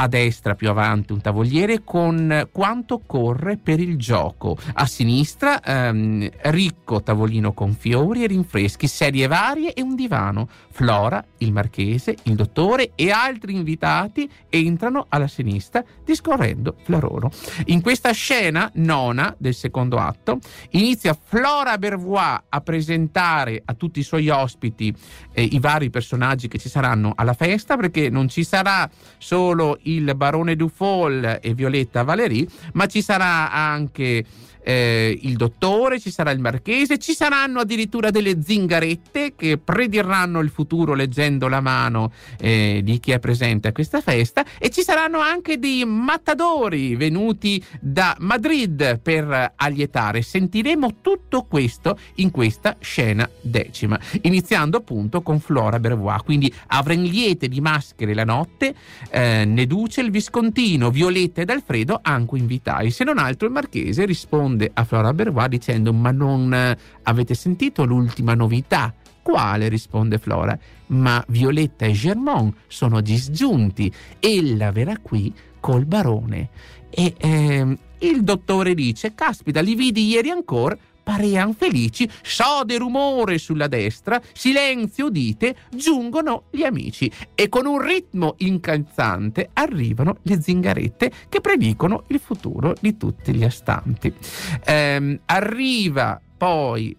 a 0.00 0.08
destra 0.08 0.54
più 0.54 0.70
avanti 0.70 1.12
un 1.12 1.20
tavoliere 1.20 1.82
con 1.84 2.48
quanto 2.50 2.94
occorre 2.94 3.16
corre 3.18 3.56
per 3.56 3.80
il 3.80 3.96
gioco. 3.96 4.56
A 4.74 4.86
sinistra 4.86 5.60
ehm, 5.60 6.30
ricco 6.42 7.02
tavolino 7.02 7.52
con 7.52 7.74
fiori 7.74 8.22
e 8.22 8.28
rinfreschi, 8.28 8.86
serie 8.86 9.26
varie 9.26 9.72
e 9.74 9.82
un 9.82 9.96
divano. 9.96 10.48
Flora, 10.70 11.24
il 11.38 11.50
marchese, 11.50 12.14
il 12.24 12.36
dottore 12.36 12.92
e 12.94 13.10
altri 13.10 13.56
invitati 13.56 14.30
entrano 14.48 15.06
alla 15.08 15.26
sinistra 15.26 15.82
discorrendo 16.04 16.76
fra 16.84 17.00
loro. 17.00 17.32
In 17.66 17.80
questa 17.80 18.12
scena 18.12 18.70
nona 18.74 19.34
del 19.36 19.54
secondo 19.54 19.96
atto 19.96 20.38
inizia 20.70 21.18
Flora 21.20 21.76
Bervois 21.76 22.38
a 22.48 22.60
presentare 22.60 23.60
a 23.64 23.74
tutti 23.74 23.98
i 23.98 24.04
suoi 24.04 24.28
ospiti 24.28 24.94
eh, 25.32 25.42
i 25.42 25.58
vari 25.58 25.90
personaggi 25.90 26.46
che 26.46 26.58
ci 26.58 26.68
saranno 26.68 27.12
alla 27.16 27.34
festa 27.34 27.76
perché 27.76 28.08
non 28.08 28.28
ci 28.28 28.44
sarà 28.44 28.88
solo 29.18 29.78
il 29.82 30.14
barone 30.14 30.54
Dufol 30.54 31.40
e 31.42 31.54
Violetta 31.54 32.04
Valéry, 32.04 32.46
ma 32.74 32.86
ci 32.86 33.02
sarà 33.08 33.50
anche 33.50 34.22
eh, 34.68 35.18
il 35.22 35.36
dottore, 35.36 35.98
ci 35.98 36.10
sarà 36.10 36.30
il 36.30 36.40
marchese, 36.40 36.98
ci 36.98 37.14
saranno 37.14 37.60
addirittura 37.60 38.10
delle 38.10 38.42
zingarette 38.42 39.34
che 39.34 39.56
prediranno 39.56 40.40
il 40.40 40.50
futuro 40.50 40.92
leggendo 40.92 41.48
la 41.48 41.62
mano 41.62 42.12
eh, 42.38 42.82
di 42.84 43.00
chi 43.00 43.12
è 43.12 43.18
presente 43.18 43.68
a 43.68 43.72
questa 43.72 44.02
festa 44.02 44.44
e 44.58 44.68
ci 44.68 44.82
saranno 44.82 45.20
anche 45.20 45.58
dei 45.58 45.86
matadori 45.86 46.96
venuti 46.96 47.64
da 47.80 48.14
Madrid 48.18 49.00
per 49.00 49.54
allietare. 49.56 50.20
Sentiremo 50.20 50.96
tutto 51.00 51.44
questo 51.44 51.98
in 52.16 52.30
questa 52.30 52.76
scena 52.78 53.26
decima, 53.40 53.98
iniziando 54.20 54.76
appunto 54.76 55.22
con 55.22 55.40
Flora 55.40 55.80
Bervois, 55.80 56.20
quindi 56.22 56.52
avremo 56.66 56.96
liete 57.04 57.48
di 57.48 57.62
maschere 57.62 58.12
la 58.12 58.24
notte, 58.24 58.74
eh, 59.08 59.46
Neduce 59.46 60.02
il 60.02 60.10
Viscontino, 60.10 60.90
Violetta 60.90 61.40
ed 61.40 61.48
Alfredo 61.48 62.00
anche 62.02 62.36
invitai, 62.36 62.90
se 62.90 63.04
non 63.04 63.16
altro 63.16 63.46
il 63.46 63.52
marchese 63.54 64.04
risponde 64.04 64.57
risponde 64.58 64.70
a 64.74 64.84
Flora 64.84 65.14
Bervois 65.14 65.48
dicendo 65.48 65.92
ma 65.92 66.10
non 66.10 66.52
eh, 66.52 66.76
avete 67.04 67.34
sentito 67.34 67.84
l'ultima 67.84 68.34
novità? 68.34 68.92
Quale? 69.22 69.68
risponde 69.68 70.18
Flora. 70.18 70.58
Ma 70.88 71.22
Violetta 71.28 71.84
e 71.84 71.92
Germont 71.92 72.54
sono 72.66 73.00
disgiunti. 73.00 73.92
Ella 74.18 74.72
verrà 74.72 74.96
qui 75.00 75.32
col 75.60 75.84
barone. 75.84 76.48
E 76.90 77.14
eh, 77.18 77.78
il 77.98 78.22
dottore 78.22 78.74
dice: 78.74 79.14
Caspita, 79.14 79.60
li 79.60 79.74
vidi 79.74 80.06
ieri 80.06 80.30
ancora 80.30 80.76
parean 81.08 81.54
felici, 81.54 82.06
sode 82.20 82.76
rumore 82.76 83.38
sulla 83.38 83.66
destra, 83.66 84.20
silenzio 84.34 85.06
udite, 85.06 85.56
giungono 85.70 86.44
gli 86.50 86.64
amici 86.64 87.10
e 87.34 87.48
con 87.48 87.64
un 87.64 87.80
ritmo 87.80 88.34
incalzante 88.38 89.48
arrivano 89.54 90.18
le 90.24 90.42
zingarette 90.42 91.10
che 91.30 91.40
predicono 91.40 92.04
il 92.08 92.20
futuro 92.20 92.74
di 92.78 92.98
tutti 92.98 93.32
gli 93.32 93.42
astanti. 93.42 94.12
Ehm, 94.66 95.18
arriva 95.24 96.20
poi 96.36 96.94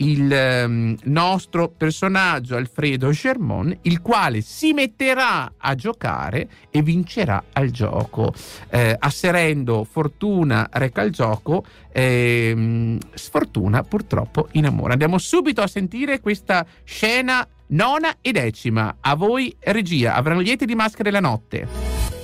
il 0.00 0.64
um, 0.64 0.96
nostro 1.04 1.68
personaggio 1.68 2.56
Alfredo 2.56 3.10
Germont, 3.10 3.78
il 3.82 4.00
quale 4.00 4.40
si 4.40 4.72
metterà 4.72 5.52
a 5.56 5.74
giocare 5.74 6.48
e 6.70 6.82
vincerà 6.82 7.44
al 7.52 7.70
gioco. 7.70 8.32
Eh, 8.70 8.96
asserendo 8.98 9.84
fortuna 9.84 10.68
reca 10.72 11.02
il 11.02 11.12
gioco, 11.12 11.64
eh, 11.92 12.98
sfortuna 13.14 13.82
purtroppo 13.82 14.48
innamora. 14.52 14.92
Andiamo 14.92 15.18
subito 15.18 15.62
a 15.62 15.66
sentire 15.66 16.20
questa 16.20 16.64
scena 16.84 17.46
nona 17.68 18.16
e 18.20 18.32
decima. 18.32 18.96
A 19.00 19.14
voi 19.14 19.54
regia, 19.60 20.14
avranno 20.14 20.40
lieti 20.40 20.64
di 20.64 20.74
maschere 20.74 21.10
la 21.10 21.20
notte. 21.20 22.19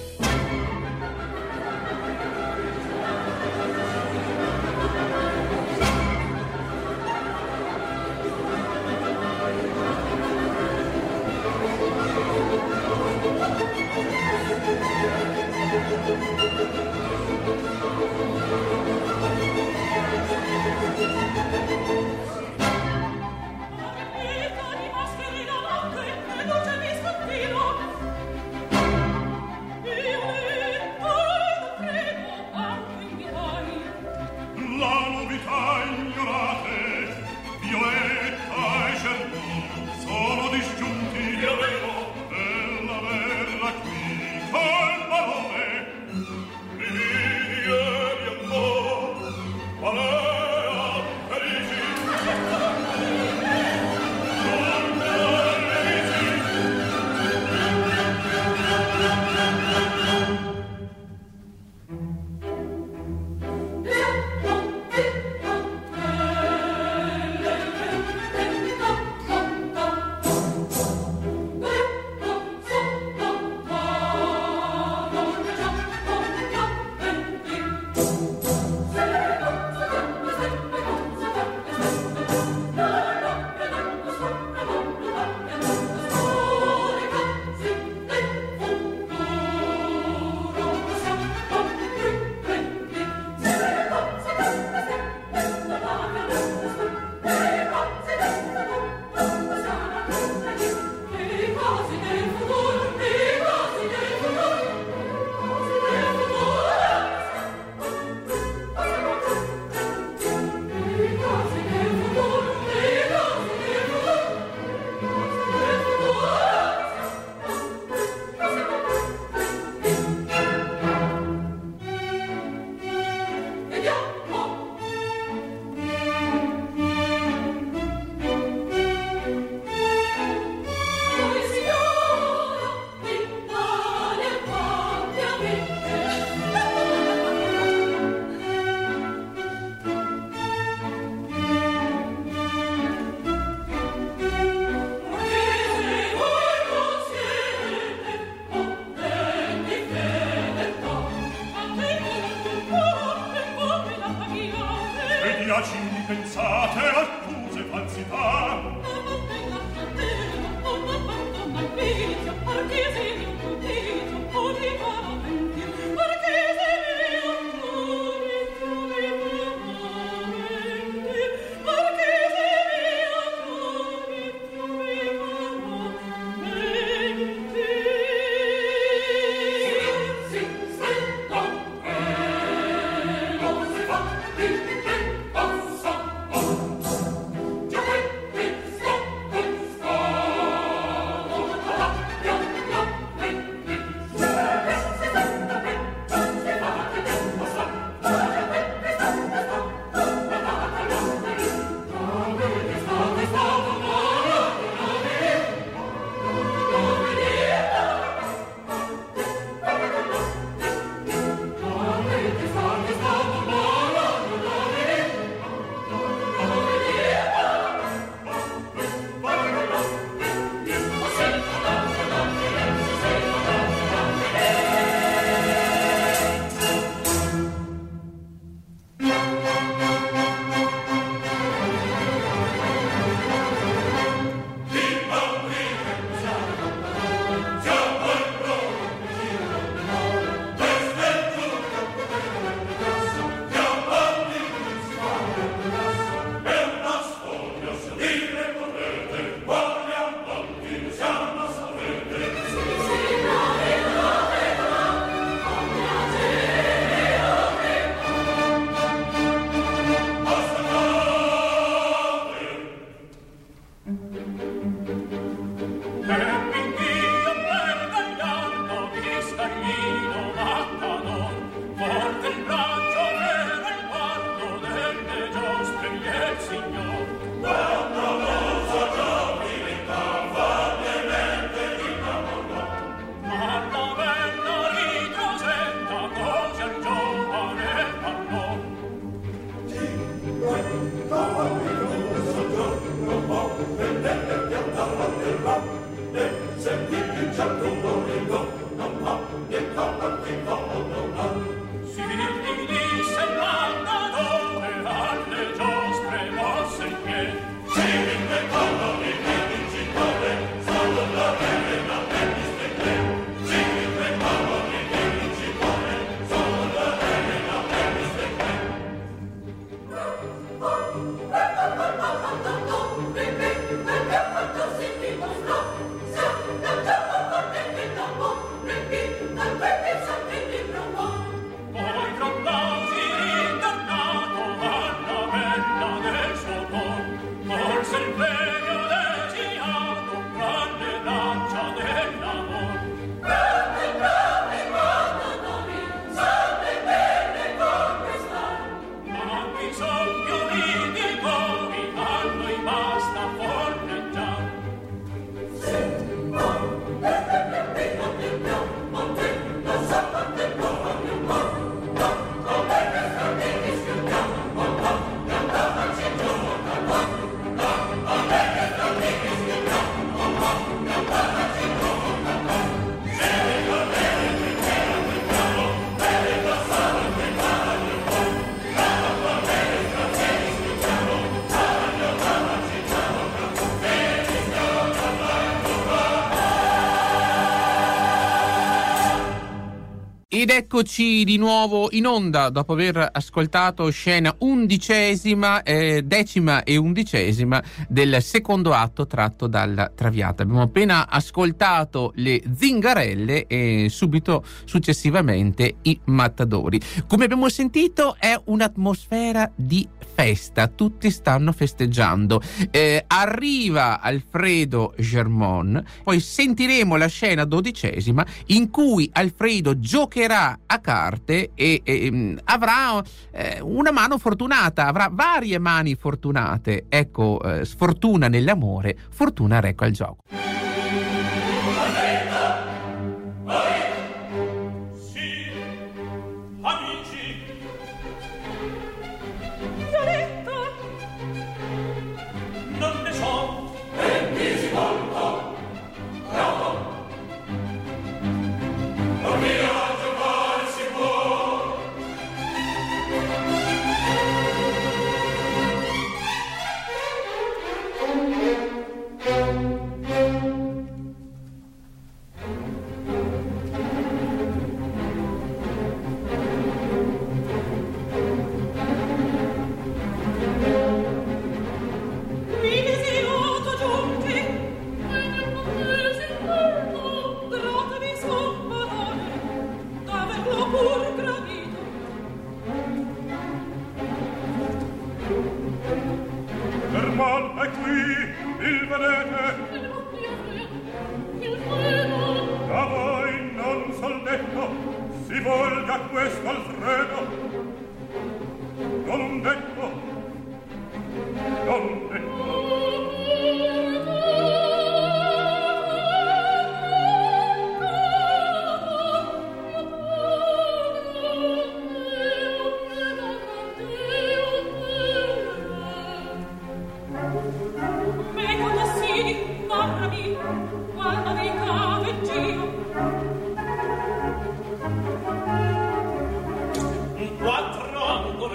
Eccoci 390.56 391.24
di 391.24 391.36
nuovo 391.36 391.88
in 391.90 392.06
onda 392.06 392.48
dopo 392.48 392.72
aver 392.72 393.10
ascoltato 393.12 393.90
scena 393.90 394.34
undicesima, 394.66 395.62
eh, 395.62 396.02
decima 396.02 396.64
e 396.64 396.76
undicesima 396.76 397.62
del 397.88 398.20
secondo 398.20 398.72
atto 398.72 399.06
tratto 399.06 399.46
dalla 399.46 399.92
Traviata. 399.94 400.42
Abbiamo 400.42 400.62
appena 400.62 401.08
ascoltato 401.08 402.10
le 402.16 402.42
zingarelle 402.52 403.46
e 403.46 403.86
subito 403.88 404.44
successivamente 404.64 405.76
i 405.82 405.98
mattadori. 406.06 406.80
Come 407.06 407.24
abbiamo 407.24 407.48
sentito 407.48 408.16
è 408.18 408.38
un'atmosfera 408.46 409.52
di 409.54 409.88
festa, 410.16 410.66
tutti 410.66 411.10
stanno 411.10 411.52
festeggiando. 411.52 412.40
Eh, 412.70 413.04
arriva 413.06 414.00
Alfredo 414.00 414.94
Germon, 414.98 415.84
poi 416.02 416.20
sentiremo 416.20 416.96
la 416.96 417.06
scena 417.06 417.44
dodicesima 417.44 418.24
in 418.46 418.70
cui 418.70 419.08
Alfredo 419.12 419.78
giocherà 419.78 420.60
a 420.64 420.78
carte 420.78 421.50
e, 421.54 421.82
e 421.84 422.10
mm, 422.10 422.38
avrà 422.44 423.04
eh, 423.30 423.60
una 423.60 423.92
mano 423.92 424.16
fortunata, 424.16 424.55
avrà 424.64 425.08
varie 425.10 425.58
mani 425.58 425.94
fortunate. 425.94 426.86
Ecco, 426.88 427.40
eh, 427.42 427.64
sfortuna 427.64 428.28
nell'amore, 428.28 428.96
fortuna 429.10 429.60
recco 429.60 429.84
al 429.84 429.90
gioco. 429.90 430.35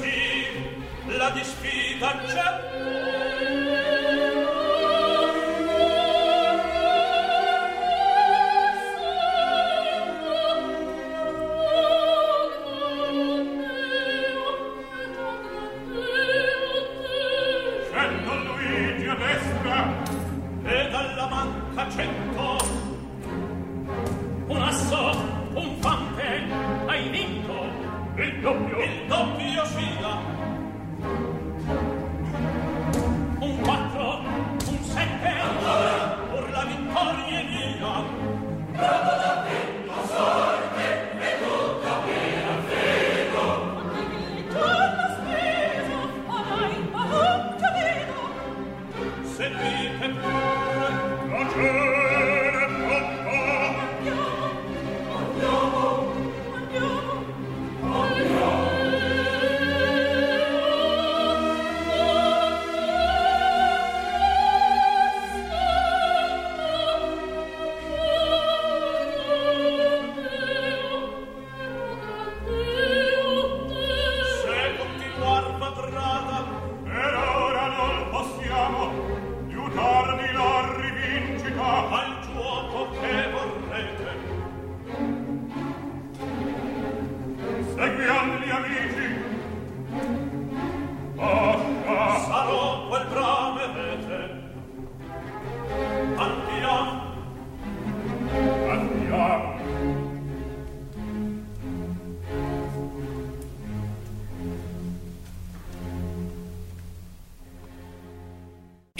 Sì, 0.00 1.16
la 1.16 1.30
dispita 1.30 2.18
c'è. 2.26 3.09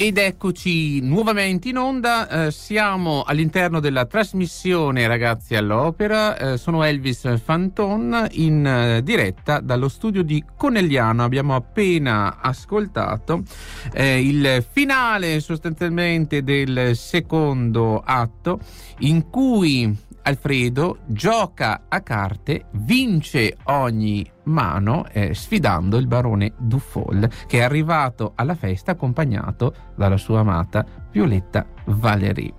Ed 0.03 0.17
eccoci 0.17 1.03
nuovamente 1.03 1.69
in 1.69 1.77
onda, 1.77 2.47
eh, 2.47 2.51
siamo 2.53 3.23
all'interno 3.23 3.81
della 3.81 4.07
trasmissione 4.07 5.07
Ragazzi 5.07 5.55
all'Opera, 5.57 6.39
eh, 6.39 6.57
sono 6.57 6.85
Elvis 6.85 7.39
Fanton 7.39 8.27
in 8.31 8.65
eh, 8.65 9.03
diretta 9.03 9.61
dallo 9.61 9.91
studio 9.91 10.23
di 10.23 10.43
Conegliano, 10.57 11.23
abbiamo 11.23 11.55
appena 11.55 12.41
ascoltato 12.41 13.43
eh, 13.93 14.27
il 14.27 14.65
finale 14.73 15.39
sostanzialmente 15.41 16.43
del 16.43 16.97
secondo 16.97 18.01
atto 18.03 18.59
in 19.01 19.29
cui 19.29 19.95
Alfredo 20.31 20.99
gioca 21.07 21.83
a 21.89 22.01
carte, 22.01 22.67
vince 22.71 23.57
ogni 23.65 24.25
mano 24.45 25.07
eh, 25.13 25.35
sfidando 25.35 25.97
il 25.97 26.07
barone 26.07 26.53
Duffol 26.57 27.29
che 27.47 27.59
è 27.59 27.63
arrivato 27.63 28.33
alla 28.37 28.55
festa 28.55 28.93
accompagnato 28.93 29.75
dalla 29.97 30.17
sua 30.17 30.41
amata 30.41 30.85
Violetta 31.11 31.67
Valéry. 31.87 32.53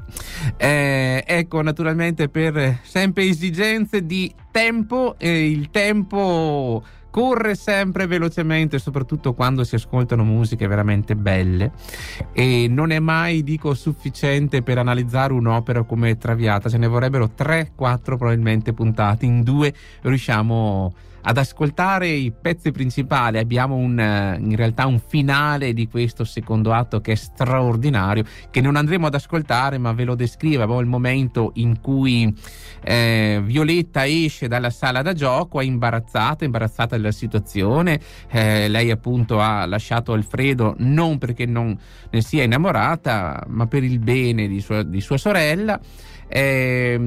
Eh, 0.57 1.23
ecco, 1.25 1.61
naturalmente 1.61 2.27
per 2.27 2.79
sempre 2.83 3.23
esigenze 3.23 4.05
di 4.05 4.33
tempo, 4.51 5.15
eh, 5.17 5.49
il 5.49 5.69
tempo 5.69 6.83
corre 7.11 7.53
sempre 7.55 8.07
velocemente, 8.07 8.79
soprattutto 8.79 9.33
quando 9.33 9.63
si 9.63 9.75
ascoltano 9.75 10.23
musiche 10.23 10.65
veramente 10.65 11.15
belle. 11.15 11.71
E 12.33 12.67
non 12.67 12.89
è 12.91 12.99
mai, 12.99 13.43
dico, 13.43 13.75
sufficiente 13.75 14.63
per 14.63 14.79
analizzare 14.79 15.33
un'opera 15.33 15.83
come 15.83 16.17
Traviata, 16.17 16.69
ce 16.69 16.77
ne 16.77 16.87
vorrebbero 16.87 17.31
3-4 17.37 17.99
probabilmente 18.01 18.73
puntate, 18.73 19.25
in 19.25 19.43
due 19.43 19.73
riusciamo 20.01 20.93
ad 21.23 21.37
ascoltare 21.37 22.07
i 22.07 22.31
pezzi 22.31 22.71
principali. 22.71 23.37
Abbiamo 23.37 23.75
un, 23.75 23.99
eh, 23.99 24.37
in 24.39 24.55
realtà 24.55 24.85
un 24.85 24.99
finale 24.99 25.73
di 25.73 25.87
questo 25.87 26.23
secondo 26.23 26.73
atto 26.73 27.01
che 27.01 27.13
è 27.13 27.15
straordinario, 27.15 28.23
che 28.49 28.61
non 28.61 28.75
andremo 28.75 29.07
ad 29.07 29.15
ascoltare, 29.15 29.77
ma 29.77 29.91
ve 29.93 30.03
lo 30.03 30.15
descrivo. 30.15 30.63
Abbiamo 30.63 30.81
il 30.81 30.87
momento 30.87 31.51
in 31.55 31.79
cui 31.79 32.33
eh, 32.83 33.41
Violetta 33.43 34.05
esce 34.05 34.47
dalla 34.47 34.69
sala 34.69 35.01
da 35.01 35.13
gioco, 35.13 35.59
è 35.59 35.63
imbarazzata, 35.63 36.45
imbarazzata 36.45 36.95
della 36.95 37.11
situazione. 37.11 37.99
Eh, 38.29 38.67
lei 38.67 38.91
appunto 38.91 39.39
ha 39.39 39.65
lasciato 39.65 40.13
Alfredo 40.13 40.75
non 40.79 41.17
perché 41.17 41.45
non 41.45 41.77
ne 42.09 42.21
sia 42.21 42.43
innamorata, 42.43 43.43
ma 43.47 43.67
per 43.67 43.83
il 43.83 43.99
bene 43.99 44.47
di 44.47 44.59
sua, 44.59 44.83
di 44.83 45.01
sua 45.01 45.17
sorella. 45.17 45.79
Eh, 46.33 46.97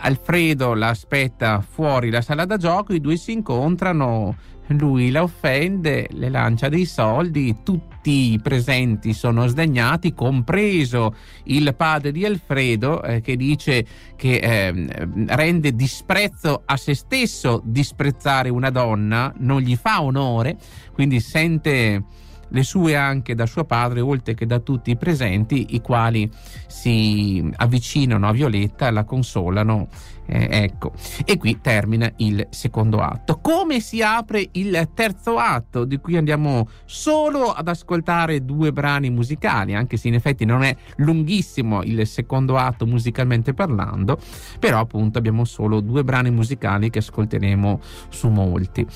Alfredo 0.00 0.74
la 0.74 0.88
aspetta 0.88 1.62
fuori 1.62 2.10
la 2.10 2.20
sala 2.20 2.44
da 2.44 2.58
gioco, 2.58 2.92
i 2.92 3.00
due 3.00 3.16
si 3.16 3.32
incontrano, 3.32 4.36
lui 4.68 5.10
la 5.10 5.22
offende, 5.22 6.06
le 6.10 6.28
lancia 6.28 6.68
dei 6.68 6.84
soldi, 6.84 7.56
tutti 7.64 8.32
i 8.32 8.40
presenti 8.40 9.14
sono 9.14 9.46
sdegnati, 9.46 10.12
compreso 10.12 11.14
il 11.44 11.74
padre 11.74 12.12
di 12.12 12.26
Alfredo 12.26 13.02
eh, 13.02 13.22
che 13.22 13.36
dice 13.36 13.86
che 14.14 14.36
eh, 14.36 14.88
rende 15.28 15.74
disprezzo 15.74 16.62
a 16.66 16.76
se 16.76 16.94
stesso 16.94 17.62
disprezzare 17.64 18.50
una 18.50 18.68
donna, 18.68 19.32
non 19.38 19.62
gli 19.62 19.74
fa 19.74 20.02
onore, 20.02 20.58
quindi 20.92 21.18
sente 21.20 22.04
le 22.50 22.62
sue 22.62 22.96
anche 22.96 23.34
da 23.34 23.46
suo 23.46 23.64
padre, 23.64 24.00
oltre 24.00 24.34
che 24.34 24.46
da 24.46 24.58
tutti 24.60 24.90
i 24.90 24.96
presenti, 24.96 25.68
i 25.70 25.80
quali 25.80 26.30
si 26.66 27.48
avvicinano 27.56 28.28
a 28.28 28.32
Violetta, 28.32 28.90
la 28.90 29.04
consolano 29.04 29.88
eh, 30.30 30.62
ecco, 30.62 30.92
e 31.24 31.36
qui 31.38 31.60
termina 31.60 32.10
il 32.18 32.46
secondo 32.50 33.00
atto. 33.00 33.40
Come 33.40 33.80
si 33.80 34.00
apre 34.00 34.48
il 34.52 34.90
terzo 34.94 35.38
atto, 35.38 35.84
di 35.84 35.98
cui 35.98 36.16
andiamo 36.16 36.68
solo 36.84 37.52
ad 37.52 37.66
ascoltare 37.66 38.44
due 38.44 38.72
brani 38.72 39.10
musicali, 39.10 39.74
anche 39.74 39.96
se 39.96 40.06
in 40.06 40.14
effetti 40.14 40.44
non 40.44 40.62
è 40.62 40.76
lunghissimo 40.98 41.82
il 41.82 42.06
secondo 42.06 42.56
atto 42.56 42.86
musicalmente 42.86 43.54
parlando, 43.54 44.18
però 44.60 44.78
appunto 44.78 45.18
abbiamo 45.18 45.44
solo 45.44 45.80
due 45.80 46.04
brani 46.04 46.30
musicali 46.30 46.90
che 46.90 47.00
ascolteremo 47.00 47.80
su 48.08 48.28
molti. 48.28 48.86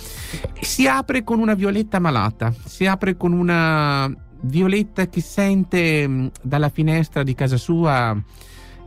Si 0.60 0.86
apre 0.86 1.24
con 1.24 1.40
una 1.40 1.54
Violetta 1.54 1.98
malata, 1.98 2.54
si 2.64 2.86
apre 2.86 3.16
con 3.16 3.32
una 3.32 4.08
Violetta 4.42 5.08
che 5.08 5.20
sente 5.20 6.30
dalla 6.42 6.68
finestra 6.68 7.24
di 7.24 7.34
casa 7.34 7.56
sua 7.56 8.16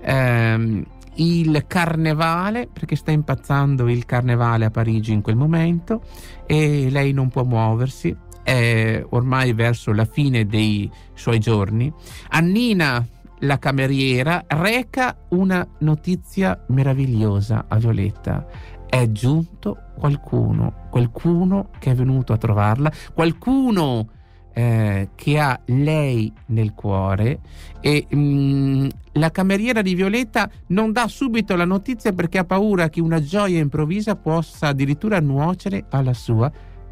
ehm, 0.01 0.86
il 1.17 1.65
carnevale, 1.67 2.67
perché 2.71 2.95
sta 2.95 3.12
impazzando 3.12 3.88
il 3.89 4.06
carnevale 4.06 4.65
a 4.65 4.71
Parigi 4.71 5.13
in 5.13 5.21
quel 5.21 5.36
momento 5.36 6.01
e 6.45 6.89
lei 6.89 7.13
non 7.13 7.30
può 7.30 7.43
muoversi, 7.43 8.15
è 8.43 9.03
ormai 9.10 9.53
verso 9.53 9.91
la 9.91 10.06
fine 10.06 10.45
dei 10.45 10.89
suoi 11.13 11.39
giorni. 11.39 11.91
Annina, 12.30 13.06
la 13.39 13.60
cameriera, 13.60 14.43
reca 14.47 15.15
una 15.30 15.67
notizia 15.80 16.63
meravigliosa 16.69 17.65
a 17.67 17.77
Violetta. 17.77 18.45
È 18.89 19.12
giunto 19.12 19.77
qualcuno, 19.97 20.88
qualcuno 20.89 21.69
che 21.77 21.91
è 21.91 21.95
venuto 21.95 22.34
a 22.34 22.38
trovarla, 22.38 22.91
qualcuno 23.13 24.08
eh, 24.57 25.09
che 25.13 25.37
ha 25.37 25.59
lei 25.65 26.33
nel 26.47 26.73
cuore 26.73 27.41
e 27.79 28.07
mh, 28.09 28.17
mm, 28.17 28.87
la 29.11 29.29
cameriera 29.29 29.83
di 29.83 29.93
Violetta 29.93 30.49
non 30.67 30.91
dà 30.91 31.07
subito 31.07 31.55
la 31.55 31.63
notizia 31.63 32.11
perché 32.11 32.39
ha 32.39 32.43
paura 32.43 32.89
che 32.89 32.99
una 32.99 33.21
gioia 33.21 33.59
improvvisa 33.59 34.15
possa 34.15 34.69
addirittura 34.69 35.19
nuocere 35.19 35.85
alla 35.89 36.13
sua 36.13 36.51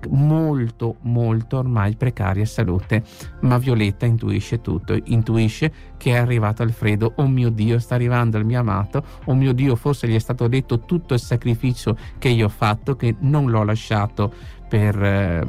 molto 0.09 0.97
molto 1.01 1.57
ormai 1.57 1.95
precaria 1.95 2.45
salute. 2.45 3.03
Ma 3.41 3.57
Violetta 3.57 4.05
intuisce 4.05 4.61
tutto 4.61 4.95
intuisce 5.05 5.71
che 5.97 6.11
è 6.11 6.17
arrivato 6.17 6.61
Alfredo. 6.61 7.13
Oh 7.15 7.27
mio 7.27 7.49
Dio 7.49 7.79
sta 7.79 7.95
arrivando 7.95 8.37
il 8.37 8.45
mio 8.45 8.59
amato. 8.59 9.03
Oh 9.25 9.33
mio 9.33 9.53
Dio 9.53 9.75
forse 9.75 10.07
gli 10.07 10.13
è 10.13 10.19
stato 10.19 10.47
detto 10.47 10.81
tutto 10.81 11.15
il 11.15 11.19
sacrificio 11.19 11.97
che 12.19 12.29
io 12.29 12.45
ho 12.45 12.49
fatto 12.49 12.95
che 12.95 13.15
non 13.21 13.49
l'ho 13.49 13.63
lasciato 13.63 14.31
per, 14.67 15.01
eh, 15.01 15.47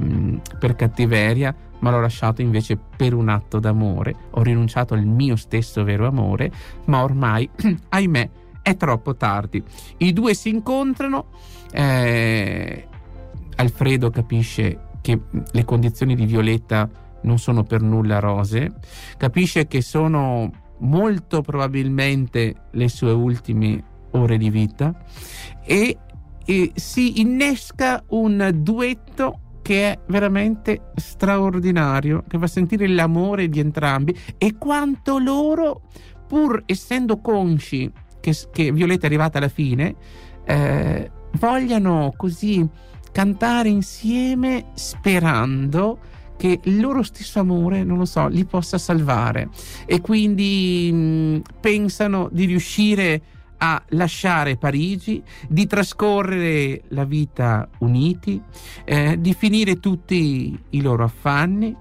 per 0.58 0.76
cattiveria 0.76 1.54
ma 1.86 1.92
l'ho 1.92 2.00
lasciato 2.00 2.42
invece 2.42 2.76
per 2.76 3.14
un 3.14 3.28
atto 3.28 3.60
d'amore, 3.60 4.12
ho 4.30 4.42
rinunciato 4.42 4.94
al 4.94 5.04
mio 5.04 5.36
stesso 5.36 5.84
vero 5.84 6.08
amore, 6.08 6.50
ma 6.86 7.04
ormai, 7.04 7.48
ahimè, 7.90 8.30
è 8.60 8.76
troppo 8.76 9.14
tardi. 9.14 9.62
I 9.98 10.12
due 10.12 10.34
si 10.34 10.48
incontrano, 10.48 11.26
eh, 11.70 12.88
Alfredo 13.54 14.10
capisce 14.10 14.88
che 15.00 15.20
le 15.48 15.64
condizioni 15.64 16.16
di 16.16 16.26
Violetta 16.26 16.90
non 17.22 17.38
sono 17.38 17.62
per 17.62 17.82
nulla 17.82 18.18
rose, 18.18 18.72
capisce 19.16 19.68
che 19.68 19.80
sono 19.80 20.50
molto 20.78 21.40
probabilmente 21.40 22.62
le 22.72 22.88
sue 22.88 23.12
ultime 23.12 23.80
ore 24.10 24.38
di 24.38 24.50
vita 24.50 24.92
e, 25.64 25.96
e 26.44 26.72
si 26.74 27.20
innesca 27.20 28.02
un 28.08 28.50
duetto 28.56 29.42
che 29.66 29.90
è 29.90 29.98
veramente 30.06 30.92
straordinario, 30.94 32.22
che 32.28 32.38
fa 32.38 32.46
sentire 32.46 32.86
l'amore 32.86 33.48
di 33.48 33.58
entrambi 33.58 34.16
e 34.38 34.56
quanto 34.58 35.18
loro, 35.18 35.88
pur 36.28 36.62
essendo 36.66 37.18
consci 37.20 37.90
che, 38.20 38.32
che 38.52 38.70
Violetta 38.70 39.02
è 39.02 39.06
arrivata 39.06 39.38
alla 39.38 39.48
fine, 39.48 39.96
eh, 40.44 41.10
vogliano 41.32 42.12
così 42.16 42.64
cantare 43.10 43.68
insieme 43.68 44.66
sperando 44.74 45.98
che 46.36 46.60
il 46.62 46.80
loro 46.80 47.02
stesso 47.02 47.40
amore, 47.40 47.82
non 47.82 47.98
lo 47.98 48.04
so, 48.04 48.28
li 48.28 48.44
possa 48.44 48.78
salvare. 48.78 49.48
E 49.84 50.00
quindi 50.00 50.92
mh, 50.92 51.58
pensano 51.58 52.28
di 52.30 52.44
riuscire 52.44 53.14
a 53.14 53.20
a 53.58 53.82
lasciare 53.90 54.56
Parigi, 54.56 55.22
di 55.48 55.66
trascorrere 55.66 56.82
la 56.88 57.04
vita 57.04 57.68
uniti, 57.78 58.40
eh, 58.84 59.20
di 59.20 59.34
finire 59.34 59.80
tutti 59.80 60.58
i 60.70 60.80
loro 60.82 61.04
affanni 61.04 61.76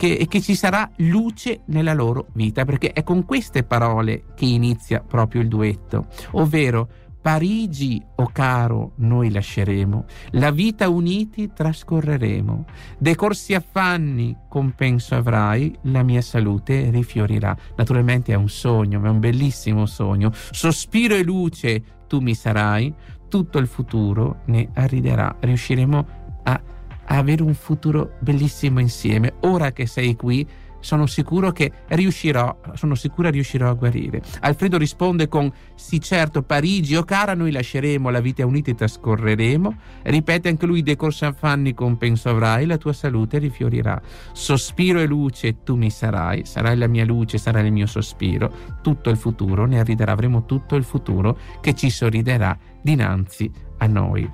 che, 0.00 0.26
che 0.30 0.40
ci 0.40 0.54
sarà 0.54 0.90
luce 0.96 1.60
nella 1.66 1.92
loro 1.92 2.28
vita, 2.32 2.64
perché 2.64 2.92
è 2.92 3.02
con 3.02 3.26
queste 3.26 3.64
parole 3.64 4.24
che 4.34 4.46
inizia 4.46 5.00
proprio 5.06 5.42
il 5.42 5.48
duetto, 5.48 6.06
ovvero 6.32 6.88
Parigi, 7.20 8.02
o 8.16 8.22
oh 8.22 8.30
caro, 8.32 8.92
noi 8.96 9.30
lasceremo, 9.30 10.06
la 10.32 10.50
vita 10.50 10.88
uniti 10.88 11.52
trascorreremo, 11.52 12.64
decorsi 12.98 13.52
affanni 13.52 14.34
compenso 14.48 15.14
avrai, 15.14 15.76
la 15.82 16.02
mia 16.02 16.22
salute 16.22 16.88
rifiorirà. 16.90 17.54
Naturalmente 17.76 18.32
è 18.32 18.36
un 18.36 18.48
sogno, 18.48 19.02
è 19.04 19.08
un 19.08 19.20
bellissimo 19.20 19.84
sogno, 19.84 20.30
sospiro 20.32 21.14
e 21.14 21.22
luce 21.22 21.82
tu 22.06 22.20
mi 22.20 22.34
sarai, 22.34 22.92
tutto 23.28 23.58
il 23.58 23.66
futuro 23.66 24.40
ne 24.46 24.70
arriderà, 24.74 25.36
riusciremo 25.38 26.06
a, 26.44 26.52
a 26.52 27.16
avere 27.16 27.42
un 27.42 27.54
futuro 27.54 28.16
bellissimo 28.20 28.80
insieme. 28.80 29.34
Ora 29.40 29.72
che 29.72 29.86
sei 29.86 30.16
qui, 30.16 30.46
sono 30.80 31.06
sicuro 31.06 31.52
che 31.52 31.70
riuscirò, 31.88 32.58
sono 32.74 32.94
sicura 32.94 33.30
riuscirò 33.30 33.68
a 33.68 33.74
guarire. 33.74 34.22
Alfredo 34.40 34.78
risponde 34.78 35.28
con 35.28 35.52
sì 35.74 36.00
certo 36.00 36.42
Parigi 36.42 36.96
o 36.96 37.00
oh 37.00 37.04
cara 37.04 37.34
noi 37.34 37.52
lasceremo, 37.52 38.10
la 38.10 38.20
vita 38.20 38.44
unita 38.44 38.70
e 38.70 38.74
trascorreremo. 38.74 39.76
Ripete 40.02 40.48
anche 40.48 40.66
lui 40.66 40.82
De 40.82 40.96
Corsanfanni 40.96 41.74
compenso 41.74 42.30
avrai, 42.30 42.66
la 42.66 42.76
tua 42.76 42.92
salute 42.92 43.38
rifiorirà. 43.38 44.00
Sospiro 44.32 45.00
e 45.00 45.06
luce 45.06 45.62
tu 45.62 45.76
mi 45.76 45.90
sarai, 45.90 46.44
sarai 46.44 46.76
la 46.76 46.88
mia 46.88 47.04
luce, 47.04 47.38
sarai 47.38 47.66
il 47.66 47.72
mio 47.72 47.86
sospiro. 47.86 48.52
Tutto 48.82 49.10
il 49.10 49.16
futuro, 49.16 49.66
ne 49.66 49.78
arriderà, 49.78 50.12
avremo 50.12 50.44
tutto 50.44 50.76
il 50.76 50.84
futuro 50.84 51.38
che 51.60 51.74
ci 51.74 51.90
sorriderà 51.90 52.56
dinanzi 52.82 53.50
a 53.78 53.86
noi. 53.86 54.30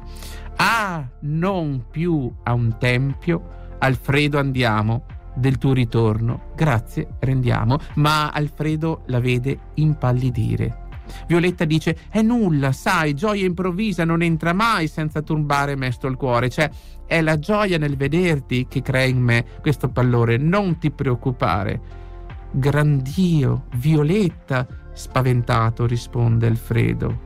Ah, 0.57 1.07
non 1.21 1.87
più 1.91 2.33
a 2.45 2.55
un 2.55 2.77
tempio, 2.79 3.75
Alfredo 3.79 4.39
andiamo, 4.39 5.05
del 5.37 5.59
tuo 5.59 5.73
ritorno, 5.73 6.53
grazie 6.57 7.09
rendiamo, 7.21 7.79
ma 7.95 8.31
Alfredo 8.31 9.03
la 9.07 9.21
vede 9.21 9.59
impallidire. 9.75 10.85
Violetta 11.27 11.65
dice: 11.65 11.97
È 12.09 12.23
nulla, 12.23 12.73
sai, 12.73 13.15
gioia 13.15 13.45
improvvisa 13.45 14.05
non 14.05 14.23
entra 14.23 14.53
mai 14.53 14.89
senza 14.89 15.23
turbare 15.23 15.77
mesto 15.77 16.07
il 16.07 16.17
cuore. 16.17 16.49
Cioè, 16.49 16.71
è 17.07 17.21
la 17.21 17.39
gioia 17.39 17.79
nel 17.79 17.97
vederti 17.97 18.67
che 18.69 18.83
crea 18.83 19.05
in 19.05 19.21
me 19.21 19.45
questo 19.61 19.89
pallore, 19.89 20.37
non 20.37 20.79
ti 20.79 20.91
preoccupare. 20.91 22.05
Grandio, 22.51 23.65
Violetta, 23.77 24.67
spaventato 24.93 25.87
risponde 25.87 26.47
Alfredo. 26.47 27.25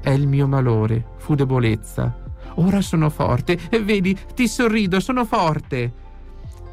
È 0.00 0.10
il 0.10 0.26
mio 0.26 0.46
malore, 0.46 1.04
fu 1.16 1.34
debolezza. 1.34 2.16
Ora 2.54 2.80
sono 2.80 3.10
forte, 3.10 3.58
e 3.68 3.82
vedi, 3.82 4.16
ti 4.34 4.48
sorrido, 4.48 4.98
sono 5.00 5.24
forte 5.24 6.08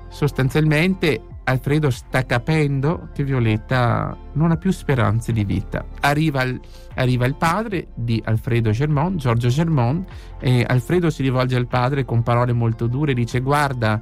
sostanzialmente 0.10 1.22
Alfredo 1.44 1.90
sta 1.90 2.26
capendo 2.26 3.08
che 3.14 3.24
Violetta 3.24 4.16
non 4.34 4.52
ha 4.52 4.58
più 4.58 4.72
speranze 4.72 5.32
di 5.32 5.46
vita. 5.46 5.86
Arriva 6.02 6.44
il, 6.44 6.60
arriva 6.96 7.26
il 7.26 7.36
padre 7.36 7.88
di 7.96 8.22
Alfredo 8.26 8.72
Germont, 8.72 9.16
Giorgio 9.16 9.48
Germont, 9.48 10.10
e 10.42 10.66
Alfredo 10.68 11.10
si 11.10 11.22
rivolge 11.22 11.56
al 11.56 11.68
padre 11.68 12.04
con 12.04 12.22
parole 12.22 12.52
molto 12.52 12.88
dure 12.88 13.14
dice 13.14 13.40
guarda, 13.40 14.02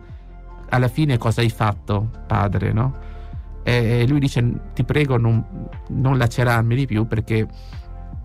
alla 0.70 0.88
fine 0.88 1.20
cosa 1.20 1.42
hai 1.42 1.50
fatto, 1.50 2.10
padre, 2.26 2.74
no? 2.74 3.14
E 3.62 4.06
lui 4.08 4.20
dice 4.20 4.44
ti 4.74 4.84
prego 4.84 5.18
non, 5.18 5.70
non 5.90 6.18
lacerarmi 6.18 6.76
di 6.76 6.86
più 6.88 7.06
perché 7.06 7.48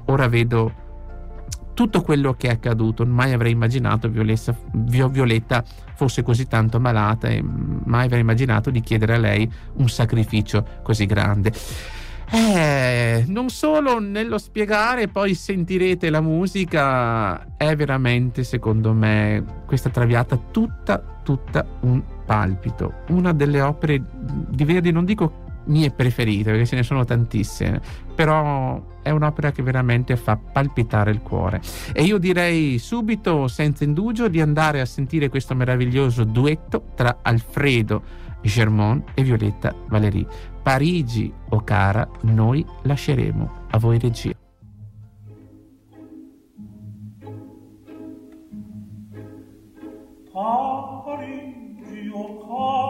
ora 0.06 0.28
vedo 0.28 0.88
tutto 1.80 2.02
quello 2.02 2.34
che 2.34 2.48
è 2.48 2.50
accaduto. 2.50 3.06
Mai 3.06 3.32
avrei 3.32 3.52
immaginato 3.52 4.10
Violetta, 4.10 4.54
Violetta 4.72 5.64
fosse 5.94 6.22
così 6.22 6.46
tanto 6.46 6.78
malata 6.78 7.28
e 7.28 7.42
mai 7.42 8.04
avrei 8.04 8.20
immaginato 8.20 8.68
di 8.68 8.82
chiedere 8.82 9.14
a 9.14 9.18
lei 9.18 9.50
un 9.76 9.88
sacrificio 9.88 10.62
così 10.82 11.06
grande. 11.06 11.50
Eh, 12.32 13.24
non 13.28 13.48
solo 13.48 13.98
nello 13.98 14.36
spiegare, 14.36 15.08
poi 15.08 15.32
sentirete 15.34 16.10
la 16.10 16.20
musica, 16.20 17.56
è 17.56 17.74
veramente, 17.74 18.44
secondo 18.44 18.92
me, 18.92 19.42
questa 19.64 19.88
traviata 19.88 20.38
tutta, 20.50 21.02
tutta 21.24 21.64
un 21.80 22.02
palpito. 22.26 23.04
Una 23.08 23.32
delle 23.32 23.62
opere 23.62 24.02
di 24.50 24.64
Verdi, 24.64 24.92
non 24.92 25.06
dico 25.06 25.48
mie 25.64 25.90
preferite, 25.90 26.50
perché 26.50 26.66
ce 26.66 26.76
ne 26.76 26.82
sono 26.82 27.04
tantissime, 27.04 27.80
però 28.14 28.82
è 29.02 29.10
un'opera 29.10 29.52
che 29.52 29.62
veramente 29.62 30.16
fa 30.16 30.36
palpitare 30.36 31.10
il 31.10 31.20
cuore. 31.20 31.60
E 31.92 32.02
io 32.02 32.18
direi 32.18 32.78
subito, 32.78 33.48
senza 33.48 33.84
indugio, 33.84 34.28
di 34.28 34.40
andare 34.40 34.80
a 34.80 34.86
sentire 34.86 35.28
questo 35.28 35.54
meraviglioso 35.54 36.24
duetto 36.24 36.90
tra 36.94 37.18
Alfredo 37.22 38.02
Germont 38.42 39.10
e 39.14 39.22
Violetta 39.22 39.74
Valéry. 39.88 40.26
Parigi 40.62 41.32
o 41.50 41.62
cara, 41.62 42.08
noi 42.22 42.64
lasceremo. 42.82 43.66
A 43.70 43.78
voi 43.78 43.98
regia. 43.98 44.34
Parigi 51.04 52.10
o 52.12 52.38
cara, 52.46 52.89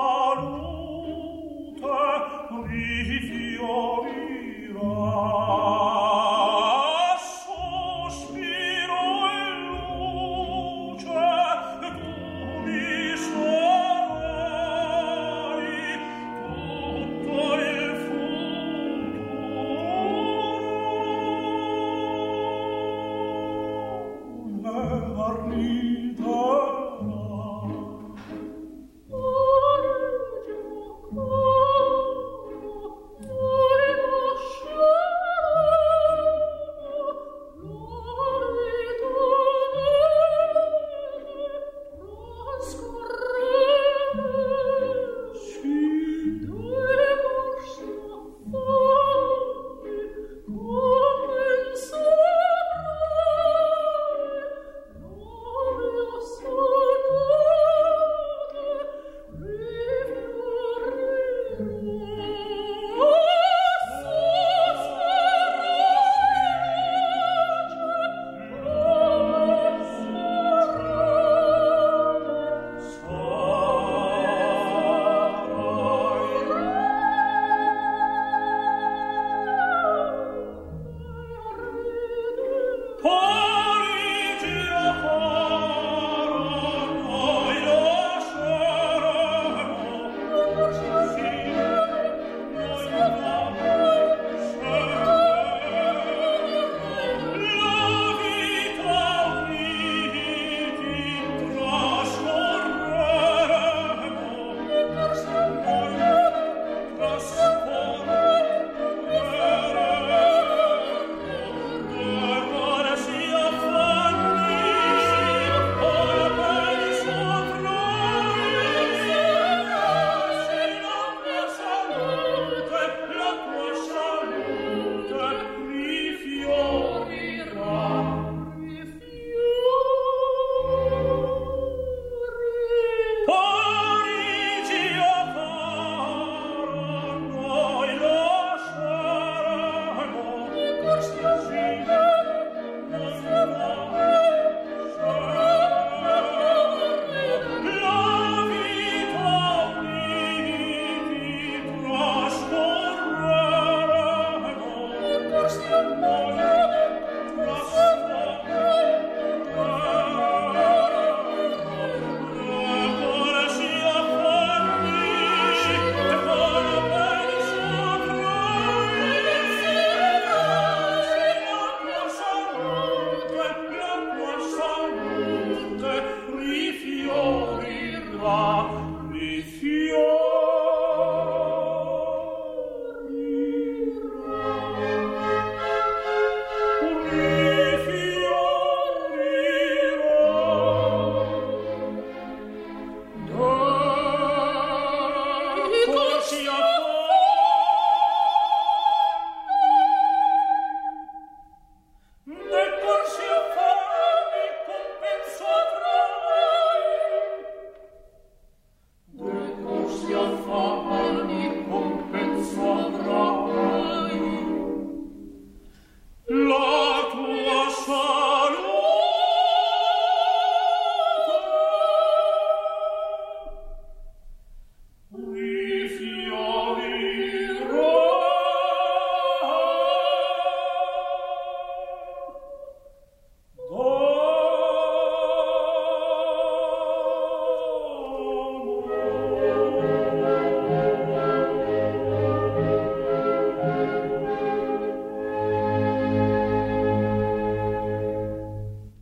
to 196.31 196.41
your 196.41 196.90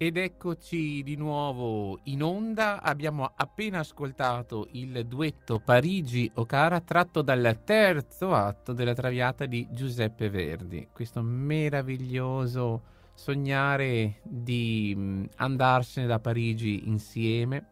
Ed 0.09 0.17
eccoci 0.17 1.03
di 1.03 1.15
nuovo 1.15 1.99
in 2.05 2.23
onda. 2.23 2.81
Abbiamo 2.81 3.31
appena 3.35 3.77
ascoltato 3.77 4.67
il 4.71 5.05
duetto 5.05 5.59
Parigi-Ocara 5.59 6.79
tratto 6.79 7.21
dal 7.21 7.61
terzo 7.63 8.33
atto 8.33 8.73
della 8.73 8.95
Traviata 8.95 9.45
di 9.45 9.67
Giuseppe 9.69 10.31
Verdi. 10.31 10.87
Questo 10.91 11.21
meraviglioso 11.21 12.81
sognare 13.13 14.15
di 14.23 15.29
andarsene 15.35 16.07
da 16.07 16.17
Parigi 16.17 16.87
insieme. 16.87 17.67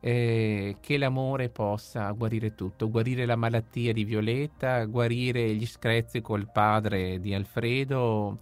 Eh, 0.00 0.76
che 0.80 0.96
l'amore 0.98 1.48
possa 1.48 2.08
guarire 2.10 2.54
tutto, 2.54 2.90
guarire 2.90 3.24
la 3.24 3.34
malattia 3.34 3.94
di 3.94 4.04
Violetta, 4.04 4.84
guarire 4.84 5.54
gli 5.54 5.66
screzi 5.66 6.20
col 6.20 6.48
padre 6.52 7.18
di 7.18 7.34
Alfredo, 7.34 8.40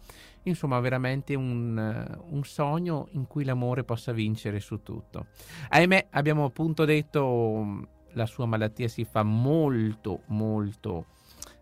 insomma 0.48 0.80
veramente 0.80 1.34
un, 1.34 2.18
un, 2.30 2.44
sogno 2.44 3.08
in 3.12 3.26
cui 3.26 3.44
l'amore 3.44 3.84
possa 3.84 4.12
vincere 4.12 4.60
su 4.60 4.82
tutto. 4.82 5.26
Ahimè, 5.68 6.08
abbiamo 6.10 6.44
appunto 6.44 6.84
detto 6.84 7.88
la 8.12 8.26
sua 8.26 8.46
malattia 8.46 8.88
si 8.88 9.04
fa 9.04 9.22
molto 9.22 10.22
molto 10.26 11.06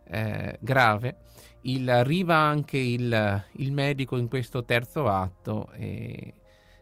eh, 0.05 0.57
grave. 0.61 1.16
Il, 1.62 1.89
arriva 1.89 2.37
anche 2.37 2.78
il, 2.78 3.45
il, 3.53 3.72
medico 3.72 4.16
in 4.16 4.28
questo 4.28 4.64
terzo 4.64 5.09
atto 5.09 5.70
e 5.72 6.35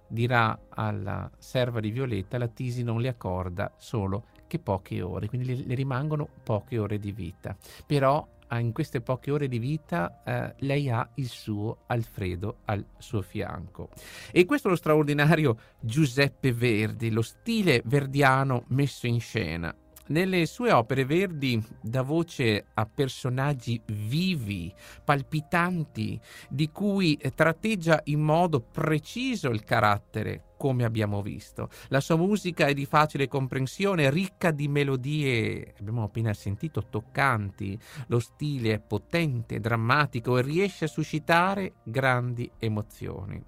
dirà 0.09 0.59
alla 0.71 1.31
serva 1.39 1.81
di 1.81 1.91
Violetta 1.91 2.37
la 2.37 2.49
Tisi 2.49 2.83
non 2.83 3.01
le 3.01 3.09
accorda 3.09 3.73
solo 3.77 4.25
che 4.49 4.59
poche 4.59 5.01
ore, 5.01 5.29
quindi 5.29 5.47
le, 5.47 5.65
le 5.65 5.75
rimangono 5.75 6.29
poche 6.43 6.79
ore 6.79 6.99
di 6.99 7.13
vita. 7.13 7.57
Però 7.87 8.27
in 8.59 8.73
queste 8.73 9.01
poche 9.01 9.31
ore 9.31 9.49
di 9.49 9.59
vita 9.59 10.23
eh, 10.25 10.55
lei 10.59 10.91
ha 10.91 11.09
il 11.15 11.29
suo 11.29 11.85
Alfredo 11.87 12.59
al 12.67 12.85
suo 12.99 13.23
fianco. 13.23 13.89
E 14.31 14.45
questo 14.45 14.69
è 14.69 14.71
lo 14.71 14.77
straordinario 14.77 15.59
Giuseppe 15.81 16.53
Verdi, 16.53 17.11
lo 17.11 17.23
stile 17.23 17.83
verdiano 17.85 18.65
messo 18.69 19.07
in 19.07 19.21
scena. 19.21 19.75
Nelle 20.09 20.47
sue 20.47 20.73
opere 20.73 21.05
Verdi 21.05 21.65
dà 21.81 22.03
voce 22.03 22.67
a 22.75 22.87
personaggi 22.87 23.81
vivi, 23.87 24.73
palpitanti, 25.05 26.21
di 26.51 26.71
cui 26.71 27.17
tratteggia 27.35 28.01
in 28.05 28.21
modo 28.21 28.61
preciso 28.61 29.49
il 29.51 29.63
carattere 29.63 30.52
come 30.63 30.85
abbiamo 30.85 31.23
visto. 31.23 31.71
La 31.89 31.99
sua 31.99 32.15
musica 32.15 32.67
è 32.67 32.73
di 32.73 32.87
facile 32.87 33.27
comprensione, 33.27 34.11
ricca 34.11 34.53
di 34.53 34.69
melodie, 34.69 35.75
abbiamo 35.81 36.05
appena 36.05 36.33
sentito, 36.35 36.85
toccanti. 36.89 37.77
Lo 38.07 38.21
stile 38.21 38.75
è 38.75 38.79
potente, 38.79 39.59
drammatico 39.59 40.39
e 40.39 40.43
riesce 40.43 40.85
a 40.85 40.89
suscitare 40.89 41.73
grandi 41.83 42.49
emozioni. 42.61 43.43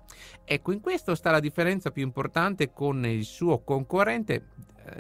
Ecco, 0.45 0.73
in 0.73 0.81
questo 0.81 1.15
sta 1.15 1.31
la 1.31 1.39
differenza 1.39 1.93
più 1.93 2.03
importante 2.03 2.73
con 2.73 3.07
il 3.07 3.25
suo 3.25 3.63
concorrente 3.63 4.47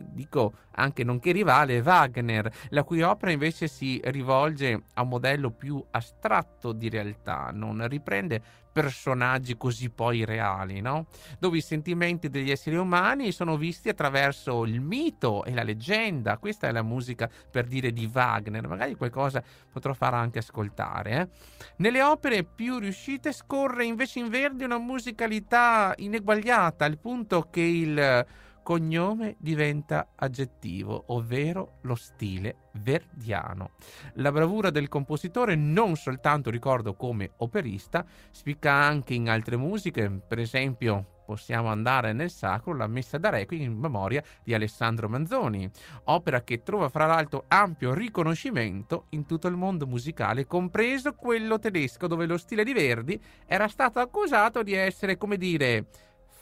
dico 0.01 0.53
anche 0.73 1.05
nonché 1.05 1.33
rivale 1.33 1.81
Wagner, 1.81 2.51
la 2.71 2.83
cui 2.85 3.03
opera 3.03 3.31
invece 3.31 3.69
si 3.69 4.01
rivolge 4.05 4.85
a 4.95 5.03
un 5.03 5.09
modello 5.09 5.51
più 5.51 5.83
astratto 5.91 6.73
di 6.73 6.89
realtà, 6.89 7.51
non 7.53 7.87
riprende 7.89 8.43
personaggi 8.75 9.57
così 9.57 9.89
poi 9.89 10.25
reali, 10.25 10.81
no? 10.81 11.07
dove 11.39 11.59
i 11.59 11.61
sentimenti 11.61 12.29
degli 12.29 12.51
esseri 12.51 12.75
umani 12.75 13.31
sono 13.31 13.57
visti 13.57 13.89
attraverso 13.89 14.65
il 14.65 14.81
mito 14.81 15.45
e 15.45 15.55
la 15.55 15.63
leggenda. 15.63 16.39
Questa 16.39 16.67
è 16.67 16.73
la 16.73 16.83
musica 16.83 17.31
per 17.49 17.67
dire 17.67 17.93
di 17.93 18.11
Wagner, 18.13 18.67
magari 18.67 18.97
qualcosa 18.97 19.43
potrò 19.73 19.93
far 19.93 20.15
anche 20.15 20.41
ascoltare. 20.41 21.21
Eh? 21.21 21.29
Nelle 21.77 22.03
opere 22.03 22.43
più 22.43 22.79
riuscite 22.79 23.33
scorre 23.33 23.85
invece 23.85 24.19
in 24.19 24.29
Verdi 24.29 24.65
una 24.65 24.79
musicalità 24.79 25.95
ineguagliata, 25.97 26.85
al 26.85 26.99
punto 26.99 27.47
che 27.51 27.61
il 27.61 28.27
cognome 28.65 29.37
diventa 29.39 30.09
aggettivo, 30.17 31.05
ovvero 31.09 31.79
lo 31.83 31.95
stile 31.95 32.71
verdiano. 32.73 33.73
La 34.15 34.33
bravura 34.33 34.71
del 34.71 34.89
compositore 34.89 35.55
non 35.55 35.95
soltanto 35.95 36.51
ricordo 36.51 36.95
come 36.95 37.31
operista, 37.37 38.05
spicca 38.33 38.73
anche 38.73 39.15
in 39.15 39.29
altre 39.29 39.57
musiche, 39.57 40.11
per 40.11 40.41
esempio 40.41 41.13
possiamo 41.25 41.69
andare 41.69 42.13
nel 42.13 42.31
sacro 42.31 42.75
la 42.75 42.87
messa 42.87 43.19
da 43.19 43.31
requiem 43.31 43.63
in 43.63 43.79
memoria 43.79 44.23
di 44.43 44.55
Alessandro 44.55 45.09
Manzoni, 45.09 45.71
opera 46.05 46.43
che 46.43 46.63
trova 46.63 46.89
fra 46.89 47.07
l'altro 47.07 47.45
ampio 47.49 47.95
riconoscimento 47.95 49.07
in 49.11 49.27
tutto 49.27 49.47
il 49.47 49.57
mondo 49.57 49.87
musicale, 49.87 50.47
compreso 50.47 51.15
quello 51.15 51.59
tedesco, 51.59 52.07
dove 52.07 52.27
lo 52.27 52.39
stile 52.39 52.65
di 52.65 52.73
Verdi 52.73 53.21
era 53.47 53.69
stato 53.69 54.01
accusato 54.01 54.63
di 54.63 54.73
essere, 54.73 55.17
come 55.17 55.37
dire, 55.37 55.87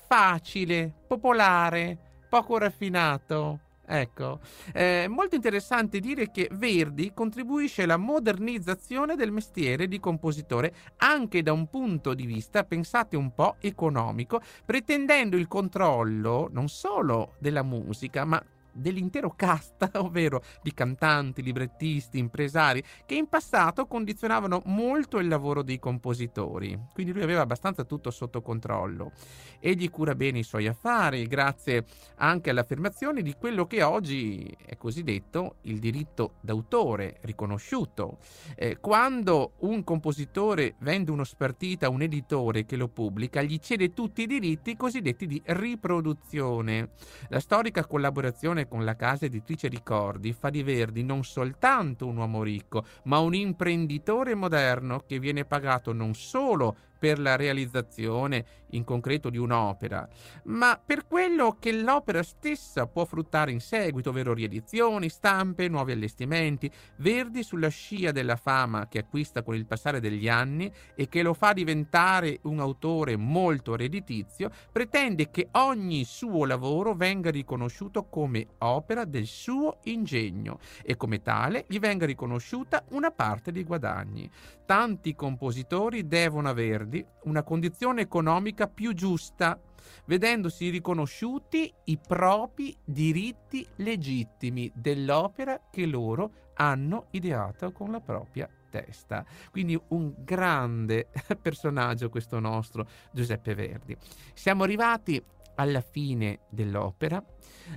facile, 0.06 0.92
popolare, 1.06 2.11
poco 2.32 2.56
raffinato. 2.56 3.58
Ecco, 3.84 4.40
è 4.72 5.06
molto 5.06 5.34
interessante 5.34 6.00
dire 6.00 6.30
che 6.30 6.48
Verdi 6.50 7.12
contribuisce 7.12 7.82
alla 7.82 7.98
modernizzazione 7.98 9.16
del 9.16 9.30
mestiere 9.30 9.86
di 9.86 10.00
compositore 10.00 10.72
anche 10.98 11.42
da 11.42 11.52
un 11.52 11.68
punto 11.68 12.14
di 12.14 12.24
vista, 12.24 12.64
pensate 12.64 13.16
un 13.16 13.34
po', 13.34 13.56
economico, 13.60 14.40
pretendendo 14.64 15.36
il 15.36 15.46
controllo 15.46 16.48
non 16.50 16.68
solo 16.68 17.34
della 17.38 17.62
musica, 17.62 18.24
ma 18.24 18.42
dell'intero 18.72 19.30
cast, 19.36 19.90
ovvero 19.96 20.42
di 20.62 20.72
cantanti, 20.72 21.42
librettisti, 21.42 22.18
impresari, 22.18 22.82
che 23.06 23.14
in 23.14 23.28
passato 23.28 23.86
condizionavano 23.86 24.62
molto 24.66 25.18
il 25.18 25.28
lavoro 25.28 25.62
dei 25.62 25.78
compositori. 25.78 26.78
Quindi 26.92 27.12
lui 27.12 27.22
aveva 27.22 27.42
abbastanza 27.42 27.84
tutto 27.84 28.10
sotto 28.10 28.42
controllo. 28.42 29.12
Egli 29.60 29.90
cura 29.90 30.14
bene 30.14 30.40
i 30.40 30.44
suoi 30.44 30.66
affari, 30.66 31.26
grazie 31.26 31.84
anche 32.16 32.50
all'affermazione 32.50 33.22
di 33.22 33.34
quello 33.38 33.66
che 33.66 33.82
oggi 33.82 34.54
è 34.64 34.76
cosiddetto 34.76 35.56
il 35.62 35.78
diritto 35.78 36.34
d'autore 36.40 37.18
riconosciuto. 37.22 38.18
Eh, 38.56 38.78
quando 38.80 39.52
un 39.60 39.84
compositore 39.84 40.74
vende 40.78 41.10
uno 41.10 41.24
spartito 41.24 41.86
a 41.86 41.90
un 41.90 42.02
editore 42.02 42.64
che 42.64 42.76
lo 42.76 42.88
pubblica, 42.88 43.42
gli 43.42 43.58
cede 43.58 43.92
tutti 43.92 44.22
i 44.22 44.26
diritti 44.26 44.76
cosiddetti 44.76 45.26
di 45.26 45.40
riproduzione. 45.44 46.90
La 47.28 47.40
storica 47.40 47.86
collaborazione 47.86 48.61
relazione 48.62 48.68
con 48.68 48.84
la 48.84 48.96
casa 48.96 49.26
editrice 49.26 49.68
Ricordi 49.68 50.32
fa 50.32 50.50
di 50.50 50.62
Verdi 50.62 51.02
non 51.02 51.24
soltanto 51.24 52.06
un 52.06 52.16
uomo 52.16 52.42
ricco, 52.42 52.84
ma 53.04 53.18
un 53.18 53.34
imprenditore 53.34 54.34
moderno 54.34 55.04
che 55.06 55.18
viene 55.18 55.44
pagato 55.44 55.92
non 55.92 56.14
solo 56.14 56.76
per 57.03 57.18
la 57.18 57.34
realizzazione 57.34 58.44
in 58.70 58.84
concreto 58.84 59.28
di 59.28 59.36
un'opera, 59.36 60.09
ma 60.44 60.80
per 60.82 61.09
quello 61.09 61.57
che 61.59 61.72
l'opera 61.72 62.22
stessa 62.22 62.86
può 62.86 63.05
fruttare 63.05 63.50
in 63.50 63.59
seguito, 63.59 64.11
ovvero 64.11 64.32
riedizioni, 64.32 65.09
stampe, 65.09 65.66
nuovi 65.66 65.90
allestimenti. 65.90 66.70
Verdi 66.98 67.42
sulla 67.42 67.68
scia 67.70 68.12
della 68.12 68.36
fama 68.36 68.86
che 68.86 69.00
acquista 69.00 69.42
con 69.42 69.57
il 69.57 69.66
passare 69.66 69.98
degli 69.98 70.28
anni 70.28 70.72
e 70.94 71.09
che 71.09 71.22
lo 71.22 71.34
fa 71.34 71.53
diventare 71.53 72.38
un 72.42 72.61
autore 72.61 73.16
molto 73.16 73.74
redditizio, 73.74 74.50
pretende 74.70 75.28
che 75.32 75.48
ogni 75.53 76.05
suo 76.05 76.44
lavoro 76.44 76.94
venga 76.94 77.32
riconosciuto 77.32 78.05
come 78.05 78.46
opera 78.59 79.05
del 79.05 79.26
suo 79.26 79.78
ingegno 79.82 80.61
e 80.84 80.96
come 80.96 81.20
tale 81.20 81.64
gli 81.66 81.80
venga 81.80 82.07
riconosciuta 82.07 82.84
una 82.90 83.11
parte 83.11 83.50
dei 83.50 83.64
guadagni. 83.64 84.30
Tanti 84.64 85.16
compositori 85.16 86.07
devono 86.07 86.48
aver 86.48 86.86
Verdi 86.93 87.07
una 87.22 87.43
condizione 87.43 88.03
economica 88.03 88.68
più 88.68 88.93
giusta, 88.93 89.59
vedendosi 90.05 90.68
riconosciuti 90.68 91.72
i 91.84 91.99
propri 91.99 92.76
diritti 92.84 93.66
legittimi 93.76 94.70
dell'opera 94.74 95.59
che 95.70 95.86
loro 95.86 96.51
hanno 96.55 97.07
ideato 97.12 97.72
con 97.72 97.90
la 97.90 98.01
propria 98.01 98.49
testa. 98.68 99.24
Quindi 99.51 99.80
un 99.88 100.12
grande 100.18 101.09
personaggio 101.40 102.11
questo 102.11 102.38
nostro 102.38 102.86
Giuseppe 103.11 103.55
Verdi. 103.55 103.97
Siamo 104.34 104.64
arrivati 104.64 105.22
alla 105.55 105.80
fine 105.80 106.40
dell'opera 106.50 107.22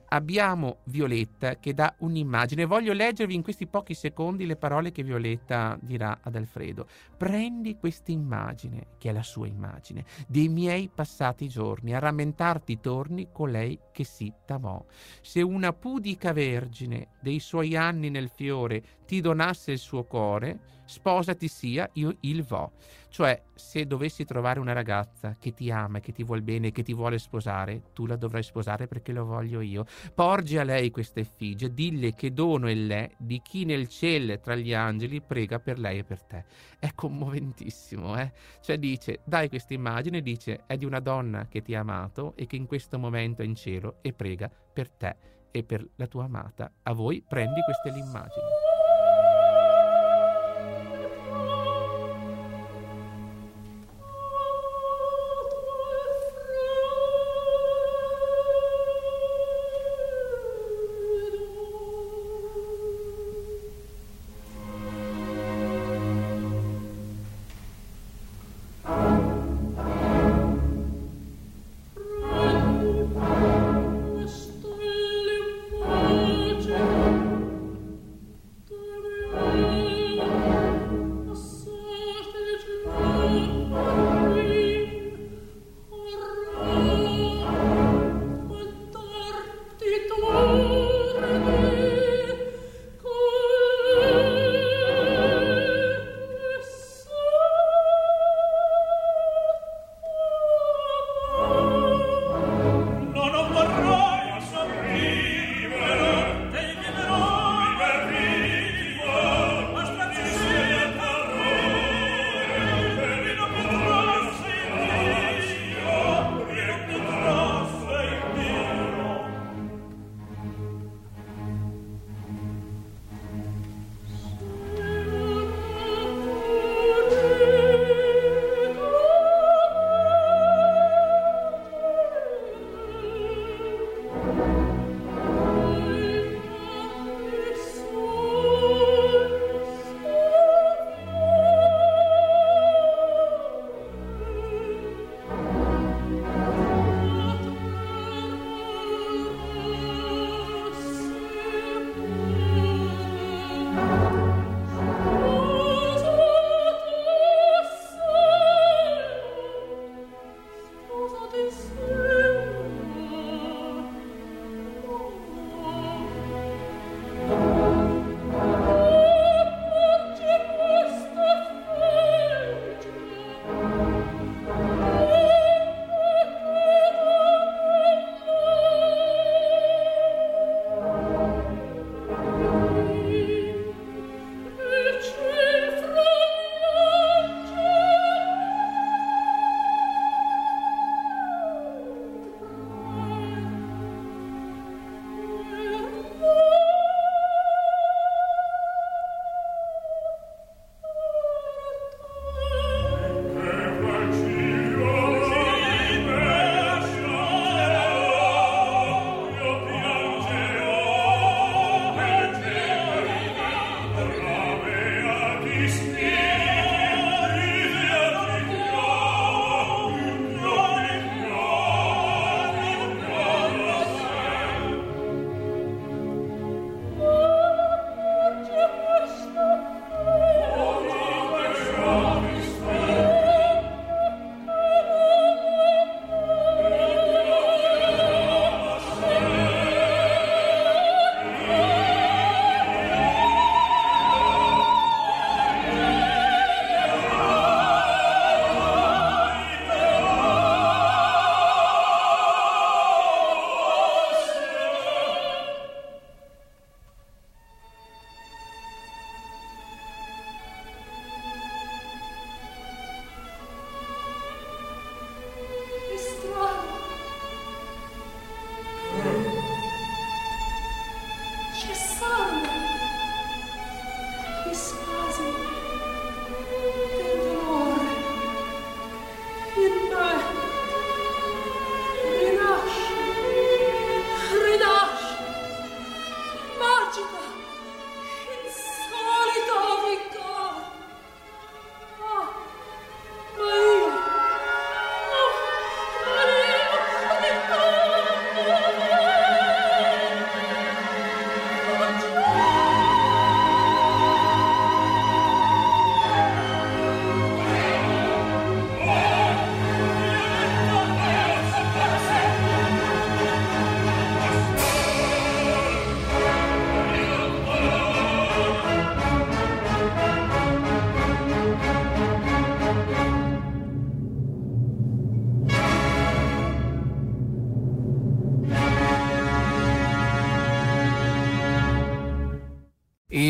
abbiamo 0.10 0.80
Violetta 0.86 1.58
che 1.58 1.74
dà 1.74 1.94
un'immagine. 2.00 2.66
Voglio 2.66 2.94
leggervi 2.94 3.34
in 3.34 3.44
questi 3.44 3.68
pochi 3.68 3.94
secondi 3.94 4.46
le 4.46 4.56
parole 4.56 4.92
che 4.92 5.04
Violetta 5.04 5.78
dirà 5.82 6.20
ad 6.22 6.36
Alfredo. 6.36 6.88
Prendi 7.18 7.78
questa 7.78 8.12
immagine, 8.12 8.88
che 8.98 9.10
è 9.10 9.14
la 9.14 9.24
sua 9.24 9.48
immagine, 9.48 10.06
dei 10.28 10.50
miei 10.50 10.90
passati 10.94 11.48
giorni, 11.48 11.94
a 11.94 12.00
rammentarti 12.00 12.80
torni 12.80 13.30
colei 13.32 13.80
che 13.92 14.04
si 14.04 14.32
t'amò. 14.46 14.84
Se 15.22 15.42
una 15.42 15.74
pudica 15.74 16.34
vergine 16.34 17.10
dei 17.22 17.40
suoi 17.40 17.76
anni 17.76 18.10
nel 18.10 18.30
fiore 18.30 18.84
ti 19.06 19.22
donasse 19.22 19.72
il 19.72 19.78
suo 19.78 20.04
cuore, 20.04 20.60
sposati 20.86 21.48
sia, 21.48 21.90
io 21.94 22.16
il 22.22 22.44
vo. 22.44 22.74
Cioè, 23.10 23.42
se 23.54 23.86
dovessi 23.86 24.26
trovare 24.26 24.60
una 24.60 24.74
ragazza 24.74 25.36
che 25.40 25.54
ti 25.54 25.72
ama, 25.72 26.00
che 26.00 26.12
ti 26.12 26.24
vuol 26.24 26.42
bene, 26.42 26.72
che 26.72 26.84
ti 26.84 26.94
vuole 26.94 27.18
sposare, 27.18 27.84
tu 27.94 28.06
la 28.06 28.18
dovrai 28.18 28.44
sposare 28.44 28.88
perché 28.88 29.14
lo 29.14 29.26
voglio 29.26 29.62
io. 29.62 29.86
Porgi 30.14 30.58
a 30.58 30.64
lei 30.64 30.92
questa 30.92 31.22
effigie, 31.22 31.74
dille 31.74 32.14
che 32.14 32.34
dono 32.34 32.68
è 32.68 32.74
lei 32.74 33.10
di 33.18 33.42
chi 33.42 33.64
nel 33.64 33.88
cielo 33.88 34.40
tra 34.40 34.56
gli 34.56 34.74
angeli 34.74 35.22
prega 35.22 35.60
per 35.60 35.80
lei 35.80 36.00
e 36.00 36.04
per 36.04 36.24
te. 36.24 36.46
È 36.78 36.92
commoventissimo, 36.94 38.20
eh? 38.20 38.34
Cioè 38.62 38.78
dice, 38.78 39.22
dai 39.24 39.48
questa 39.48 39.74
immagine, 39.74 40.22
dice, 40.22 40.64
è 40.66 40.76
di 40.76 40.86
una 40.86 41.00
donna 41.00 41.48
che 41.48 41.62
ti 41.62 41.74
ha 41.74 41.80
amato 41.80 42.34
e 42.36 42.46
che 42.48 42.58
in 42.58 42.66
questo 42.66 43.00
momento 43.00 43.42
è 43.42 43.46
in 43.46 43.56
cielo 43.56 44.00
e 44.02 44.12
prega 44.12 44.50
per 44.50 44.90
te 44.90 45.16
e 45.52 45.64
per 45.64 45.88
la 45.96 46.08
tua 46.08 46.26
amata. 46.26 46.70
A 46.84 46.92
voi 46.92 47.24
prendi 47.26 47.62
queste 47.62 47.92
l'immagine. 47.92 48.65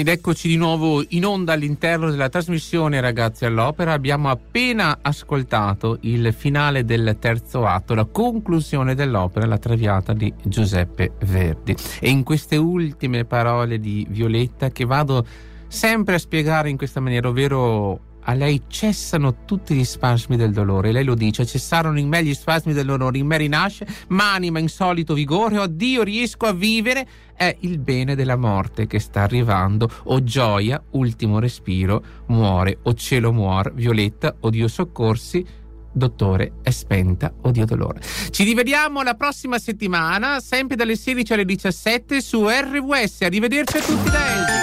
Ed 0.05 0.11
eccoci 0.11 0.47
di 0.47 0.55
nuovo 0.55 1.03
in 1.09 1.25
onda 1.25 1.53
all'interno 1.53 2.11
della 2.11 2.29
trasmissione 2.29 3.01
Ragazzi 3.01 3.43
all'Opera. 3.43 3.93
Abbiamo 3.93 4.29
appena 4.29 4.99
ascoltato 5.01 5.97
il 6.01 6.31
finale 6.31 6.85
del 6.85 7.17
terzo 7.19 7.65
atto, 7.65 7.95
la 7.95 8.05
conclusione 8.05 8.93
dell'opera, 8.93 9.47
la 9.47 9.57
Traviata 9.57 10.13
di 10.13 10.31
Giuseppe 10.43 11.13
Verdi. 11.25 11.75
E 11.99 12.11
in 12.11 12.21
queste 12.21 12.55
ultime 12.55 13.25
parole 13.25 13.79
di 13.79 14.05
Violetta 14.07 14.69
che 14.69 14.85
vado 14.85 15.25
sempre 15.67 16.13
a 16.13 16.19
spiegare 16.19 16.69
in 16.69 16.77
questa 16.77 16.99
maniera, 16.99 17.27
ovvero 17.27 18.04
a 18.25 18.33
lei 18.33 18.63
cessano 18.67 19.45
tutti 19.45 19.73
gli 19.75 19.83
spasmi 19.83 20.35
del 20.37 20.51
dolore. 20.51 20.91
Lei 20.91 21.03
lo 21.03 21.15
dice: 21.15 21.45
cessarono 21.45 21.99
in 21.99 22.07
me 22.07 22.23
gli 22.23 22.33
spasmi 22.33 22.73
del 22.73 22.85
dolore, 22.85 23.17
in 23.17 23.25
me 23.25 23.37
rinasce, 23.37 23.87
ma 24.09 24.33
anima 24.33 24.59
in 24.59 24.67
solito 24.67 25.13
vigore, 25.13 25.57
oh 25.57 25.67
Dio, 25.67 26.03
riesco 26.03 26.45
a 26.45 26.53
vivere. 26.53 27.07
È 27.35 27.55
il 27.61 27.79
bene 27.79 28.15
della 28.15 28.37
morte 28.37 28.87
che 28.87 28.99
sta 28.99 29.21
arrivando. 29.21 29.89
O 30.05 30.23
gioia, 30.23 30.81
ultimo 30.91 31.39
respiro, 31.39 32.03
muore, 32.27 32.79
o 32.83 32.93
cielo 32.93 33.31
muore, 33.31 33.71
Violetta, 33.73 34.35
o 34.39 34.49
Dio 34.49 34.67
soccorsi. 34.67 35.63
Dottore, 35.91 36.55
è 36.61 36.71
spenta, 36.71 37.33
o 37.43 37.51
Dio 37.51 37.63
dolore. 37.65 38.01
Ci 38.29 38.43
rivediamo 38.43 39.01
la 39.01 39.13
prossima 39.13 39.59
settimana, 39.59 40.41
sempre 40.41 40.75
dalle 40.75 40.97
16 40.97 41.33
alle 41.33 41.45
17 41.45 42.19
su 42.19 42.45
RWS. 42.45 43.21
Arrivederci 43.21 43.77
a 43.77 43.81
tutti 43.81 44.09
da 44.09 44.35
Elsa. 44.35 44.54